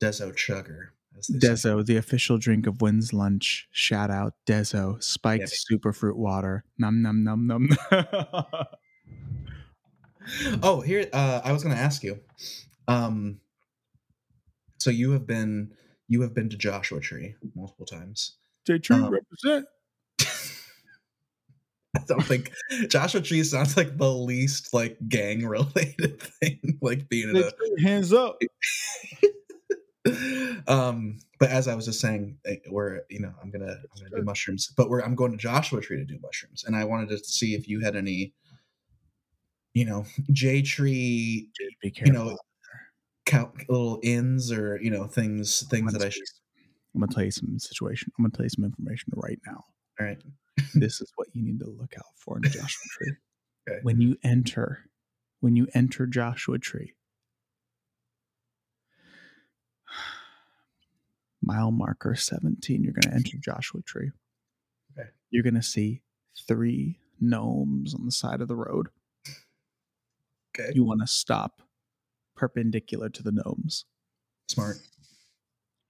[0.02, 0.90] Dezo chugger.
[1.14, 1.70] they say.
[1.70, 3.68] Dezo, the official drink of When's lunch.
[3.72, 5.78] Shout out Dezo, spiked Yeah.
[5.78, 6.64] superfruit water.
[6.78, 7.70] Num num num num.
[10.62, 12.18] Oh, here uh, I was going to ask you.
[12.88, 13.42] Um,
[14.78, 15.74] so you have been
[16.08, 18.38] you have been to Joshua Tree multiple times.
[18.66, 19.66] J Tree Um, represent.
[21.96, 22.52] I don't think
[22.90, 28.14] Joshua Tree sounds like the least like gang related thing, like being in a hands
[28.14, 28.40] up.
[30.68, 34.10] um but as i was just saying eh, we're you know i'm gonna i'm gonna
[34.18, 37.08] do mushrooms but we're i'm going to joshua tree to do mushrooms and i wanted
[37.08, 38.34] to see if you had any
[39.74, 41.50] you know j tree
[41.84, 42.38] you know
[43.26, 46.22] count little ins or you know things things that i should
[46.94, 48.12] I'm gonna tell you some situation.
[48.18, 49.66] I'm gonna tell you some information right now.
[50.00, 50.22] all right
[50.76, 53.14] this is what you need to look out for in Joshua Tree.
[53.66, 53.80] Okay.
[53.82, 54.90] When you enter,
[55.40, 56.96] when you enter Joshua Tree,
[61.42, 64.12] mile marker 17, you're going to enter Joshua Tree.
[65.00, 65.08] Okay.
[65.30, 66.02] You're going to see
[66.46, 68.90] three gnomes on the side of the road.
[70.54, 71.62] okay You want to stop
[72.36, 73.86] perpendicular to the gnomes.
[74.50, 74.76] smart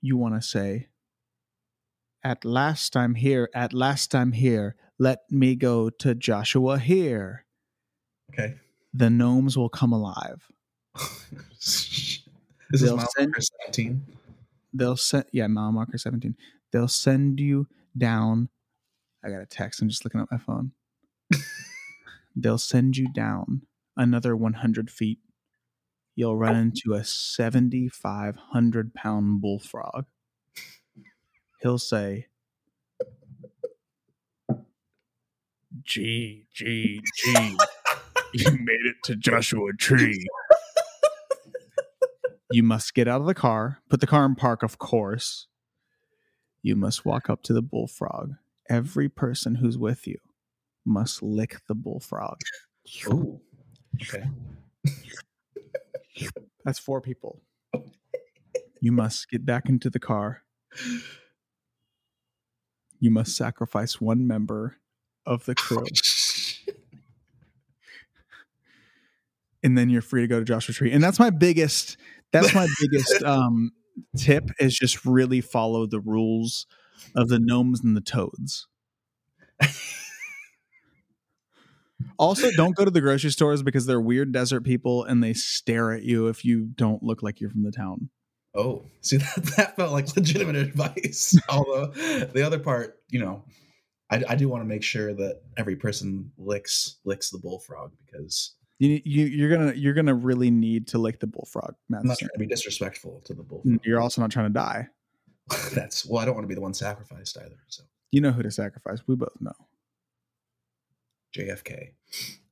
[0.01, 0.89] You want to say,
[2.23, 4.75] At last I'm here, at last I'm here.
[4.97, 7.45] Let me go to Joshua here.
[8.33, 8.55] okay
[8.93, 10.47] The gnomes will come alive.
[11.59, 12.21] this
[12.71, 14.05] is They'll mile send- marker 17
[14.73, 16.35] they'll send yeah mile marker 17
[16.71, 17.67] they'll send you
[17.97, 18.49] down
[19.23, 20.71] i got a text i'm just looking at my phone
[22.35, 23.61] they'll send you down
[23.95, 25.19] another 100 feet
[26.15, 26.59] you'll run oh.
[26.59, 30.05] into a 7500 pound bullfrog
[31.63, 32.27] he'll say
[35.81, 37.33] g g g
[38.33, 40.23] you made it to joshua tree
[42.53, 45.47] you must get out of the car, put the car in park, of course.
[46.61, 48.33] You must walk up to the bullfrog.
[48.69, 50.19] Every person who's with you
[50.85, 52.37] must lick the bullfrog.
[53.07, 53.41] Ooh.
[54.01, 54.25] okay
[56.63, 57.41] That's four people.
[58.79, 60.43] You must get back into the car.
[63.03, 64.77] You must sacrifice one member
[65.25, 65.83] of the crew,
[69.61, 70.89] and then you're free to go to Joshua Tree.
[70.89, 71.97] And that's my biggest.
[72.31, 73.71] That's my biggest um,
[74.17, 76.65] tip is just really follow the rules
[77.13, 78.67] of the gnomes and the toads.
[82.17, 85.91] Also, don't go to the grocery stores because they're weird desert people and they stare
[85.91, 88.09] at you if you don't look like you're from the town.
[88.55, 91.37] Oh, see that that felt like legitimate advice.
[91.49, 93.43] Although the other part, you know,
[94.09, 98.55] I, I do want to make sure that every person licks licks the bullfrog because
[98.79, 102.29] You, you you're gonna you're gonna really need to lick the bullfrog, I'm not trying
[102.33, 103.79] to be disrespectful to the bullfrog.
[103.83, 104.87] You're also not trying to die.
[105.73, 107.57] That's well, I don't want to be the one sacrificed either.
[107.67, 108.99] So You know who to sacrifice.
[109.07, 109.53] We both know.
[111.35, 111.93] JFK.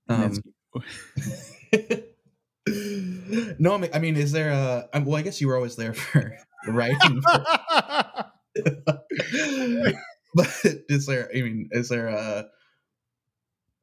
[0.10, 0.42] Um,
[2.68, 4.88] no, I mean, I mean, is there a?
[4.94, 6.38] um, Well, I guess you were always there for
[6.68, 7.22] writing.
[10.36, 10.48] but
[10.90, 11.30] is there?
[11.36, 12.46] I mean, is there a?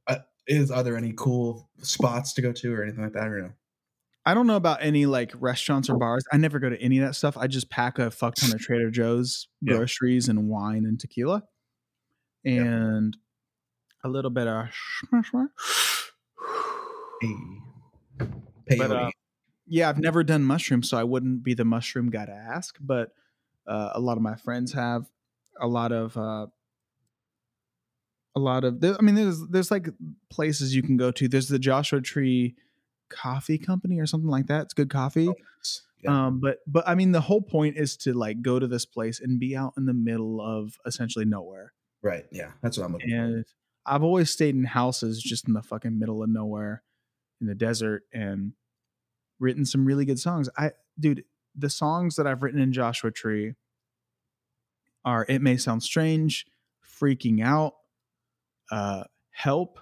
[0.08, 3.22] a is are there any cool spots to go to or anything like that?
[3.24, 3.52] I don't know.
[4.24, 6.24] I don't know about any like restaurants or bars.
[6.32, 7.36] I never go to any of that stuff.
[7.36, 9.76] I just pack a fuck ton of Trader Joe's Yeah.
[9.76, 11.42] groceries and wine and tequila,
[12.44, 12.62] Yeah.
[12.62, 13.16] and
[14.04, 14.66] a little bit of.
[17.20, 17.34] Hey.
[18.76, 19.10] But, uh,
[19.66, 22.76] yeah, I've never done mushrooms, so I wouldn't be the mushroom guy to ask.
[22.80, 23.10] But
[23.66, 25.06] uh, a lot of my friends have.
[25.60, 26.16] A lot of.
[26.16, 26.46] Uh,
[28.36, 28.80] a lot of.
[28.80, 29.88] there- I mean, there's there's like
[30.30, 31.28] places you can go to.
[31.28, 32.54] There's the Joshua Tree
[33.08, 34.62] Coffee Company or something like that.
[34.62, 35.30] It's good coffee.
[36.02, 36.26] yeah.
[36.26, 39.20] Um, but but I mean, the whole point is to like go to this place
[39.20, 41.72] and be out in the middle of essentially nowhere.
[42.02, 42.24] right.
[42.30, 42.52] Yeah.
[42.62, 43.16] That's what I'm looking for.
[43.16, 43.44] And
[43.84, 46.82] I've always stayed in houses just in the fucking middle of nowhere,
[47.40, 48.52] in the desert, and
[49.38, 50.48] written some really good songs.
[50.56, 51.24] I, dude,
[51.54, 53.54] the songs that I've written in Joshua Tree
[55.04, 56.46] are "It May Sound Strange,"
[56.84, 57.74] "Freaking Out,"
[58.70, 59.78] uh, "Help,"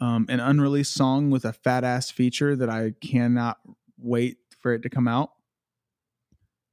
[0.00, 3.58] um, an unreleased song with a fat ass feature that I cannot
[3.98, 5.30] wait for it to come out.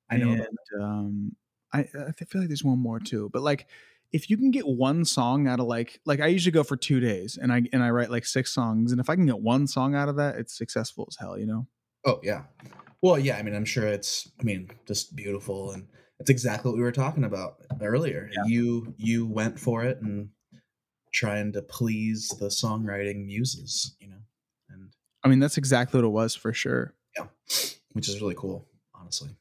[0.10, 0.32] I know.
[0.32, 1.36] And, um,
[1.74, 3.68] I, I feel like there's one more too, but like
[4.16, 7.02] if you can get one song out of like like I usually go for two
[7.02, 9.68] days and I and I write like six songs, and if I can get one
[9.68, 11.68] song out of that, it's successful as hell, you know.
[12.06, 12.44] Oh yeah.
[13.02, 13.36] Well, yeah.
[13.36, 14.32] I mean, I'm sure it's.
[14.40, 15.88] I mean, just beautiful, and
[16.22, 18.30] it's exactly what we were talking about earlier.
[18.32, 18.44] Yeah.
[18.48, 20.30] You you went for it and
[21.14, 24.24] trying to please the songwriting muses, you know,
[24.70, 24.94] and
[25.26, 26.94] I mean, that's exactly what it was for sure.
[27.18, 27.26] yeah,
[27.92, 29.32] which is really cool, honestly.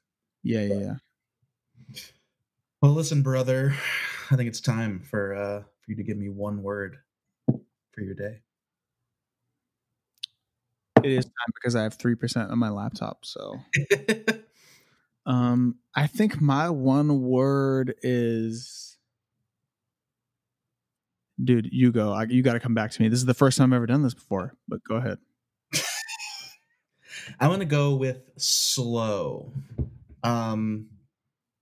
[0.43, 0.95] Yeah, yeah, yeah.
[2.83, 3.77] Well, listen, brother.
[4.35, 6.97] I think it's time for uh for you to give me one word
[7.47, 8.41] for your day.
[11.05, 13.25] It is time because I have three percent on my laptop.
[13.25, 13.61] So,
[15.27, 18.99] um, I think my one word is,
[21.43, 21.69] dude.
[21.71, 22.13] You go.
[22.13, 23.07] I, you got to come back to me.
[23.07, 24.57] This is the first time I've ever done this before.
[24.67, 25.19] But go ahead.
[27.39, 29.53] I'm gonna go with slow.
[30.25, 30.89] Um,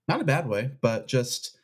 [0.09, 1.59] not a bad way, but just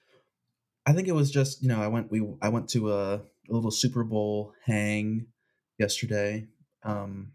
[0.89, 3.51] I think it was just you know I went we I went to a, a
[3.51, 5.27] little Super Bowl hang
[5.79, 6.49] yesterday,
[6.83, 7.33] um,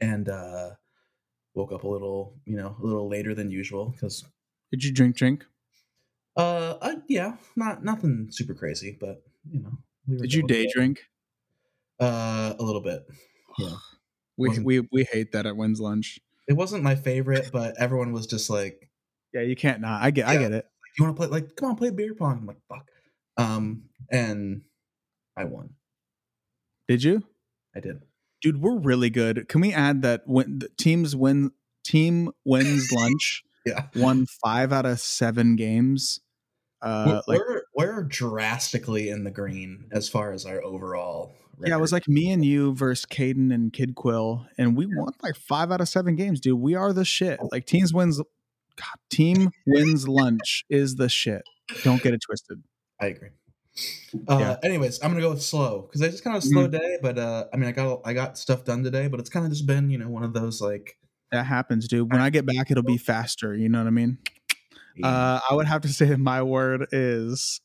[0.00, 0.70] and uh,
[1.54, 4.24] woke up a little you know a little later than usual because
[4.72, 5.16] Did you drink?
[5.16, 5.46] Drink?
[6.36, 9.70] uh, uh yeah not nothing super crazy, but you know
[10.08, 10.98] we were Did you day drink?
[12.00, 13.06] Uh, a little bit.
[13.58, 13.74] Yeah.
[14.36, 16.18] We we we hate that at When's Lunch.
[16.48, 18.88] It wasn't my favorite, but everyone was just like,
[19.34, 20.02] Yeah, you can't not.
[20.02, 20.66] I get I get it.
[20.98, 22.88] You want to play like come on play beer pong i'm like fuck
[23.36, 24.62] um and
[25.36, 25.70] i won
[26.88, 27.22] Did you?
[27.74, 28.02] i did
[28.40, 29.48] Dude, we're really good.
[29.48, 31.50] Can we add that when the teams win
[31.84, 36.20] team wins lunch yeah won 5 out of 7 games.
[36.80, 41.76] Uh we're, like we're we're drastically in the green as far as our overall yeah,
[41.76, 45.36] it was like me and you versus Caden and Kid Quill, and we won like
[45.36, 46.58] five out of seven games, dude.
[46.58, 47.38] We are the shit.
[47.52, 48.18] Like teams wins,
[48.80, 51.42] God, team wins lunch is the shit.
[51.82, 52.62] Don't get it twisted.
[53.00, 53.28] i agree
[54.28, 54.56] uh Yeah.
[54.64, 57.16] anyways i'm gonna go with slow because it's just kind of a slow day but
[57.18, 59.66] uh i mean i got i got stuff done today but it's kind of just
[59.66, 60.98] been you know one of those like
[61.30, 62.10] That happens, dude.
[62.12, 63.54] When I get back, it'll be faster.
[63.54, 64.18] You know what I mean?
[65.02, 67.60] Uh, I would have to say that my word is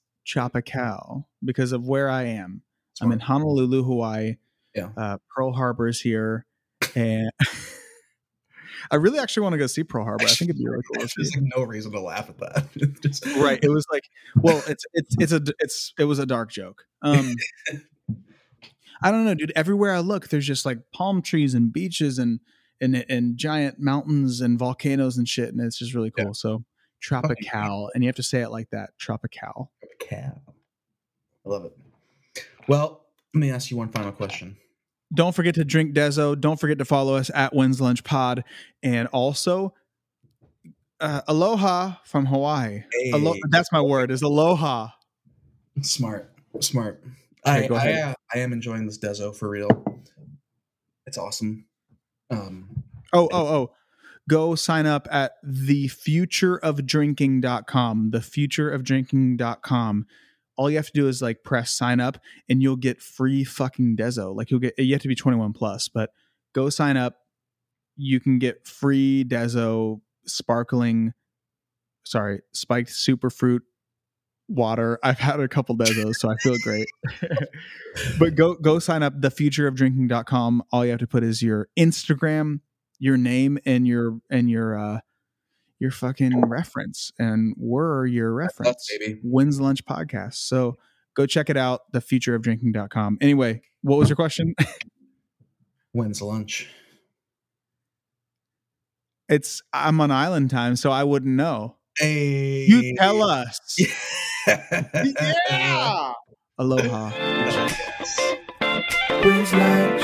[0.66, 2.61] cow because of where I am.
[3.01, 4.36] I'm in Honolulu, Hawaii.
[4.76, 4.89] Yeah.
[4.95, 6.45] Uh, Pearl Harbor's here,
[6.95, 7.32] and
[8.91, 10.23] I really actually want to go see Pearl Harbor.
[10.23, 10.99] I think it'd be really cool.
[11.15, 13.01] There's like no reason to laugh at that.
[13.01, 14.03] Just- right it was like
[14.36, 17.36] well it's it's it's a it's it was a dark joke um
[19.01, 22.39] i don't know dude everywhere i look there's just like palm trees and beaches and
[22.81, 26.31] and and giant mountains and volcanoes and shit and it's just really cool Yeah.
[26.33, 26.63] so
[27.01, 30.41] tropical and you have to say it like that tropical cow.
[31.45, 31.73] I love it.
[32.67, 34.57] Well, let me ask you one final question.
[35.13, 38.43] Don't forget to drink dezo don't forget to follow us at when's lunch pod
[38.83, 39.73] and also
[40.99, 42.81] uh, aloha from hawaii
[43.13, 44.89] Alo- that's my word is aloha
[45.81, 46.31] Smart,
[46.61, 47.03] smart.
[47.45, 48.03] Okay, I, go I, ahead.
[48.03, 49.67] uh, I am enjoying this Dezo for real.
[51.05, 51.65] It's awesome.
[52.31, 52.83] Um,
[53.13, 53.71] Oh, oh, oh.
[54.29, 58.11] Go sign up at thefutureofdrinking.com.
[58.11, 60.05] Thefutureofdrinking.com.
[60.57, 62.17] All you have to do is like press sign up
[62.49, 64.35] and you'll get free fucking Dezo.
[64.35, 66.11] Like you'll get you have to be 21 plus, but
[66.53, 67.17] go sign up.
[67.97, 71.13] You can get free Dezo sparkling
[72.05, 73.61] sorry, spiked superfruit
[74.47, 74.99] water.
[75.03, 76.87] I've had a couple Dezos, so I feel great.
[78.19, 80.63] but go go sign up thefutureofdrinking.com.
[80.71, 82.61] All you have to put is your Instagram,
[82.99, 84.99] your name and your and your uh
[85.80, 88.88] your fucking reference, and we're your reference.
[88.99, 90.36] That's when's lunch podcast.
[90.36, 90.78] So
[91.15, 91.91] go check it out.
[91.91, 93.17] The future of drinking.com.
[93.21, 94.55] Anyway, what was your question?
[95.91, 96.67] When's lunch?
[99.30, 101.78] It's I'm on island time, so I wouldn't know.
[101.97, 102.65] Hey.
[102.67, 103.59] You tell us.
[104.47, 104.84] yeah.
[105.49, 106.13] yeah.
[106.57, 107.11] Aloha.
[109.23, 110.03] When's lunch?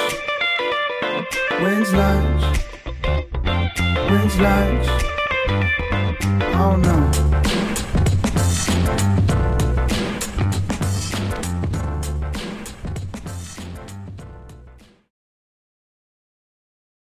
[1.60, 2.58] When's lunch?
[4.10, 5.11] When's lunch?
[5.54, 6.92] Oh no.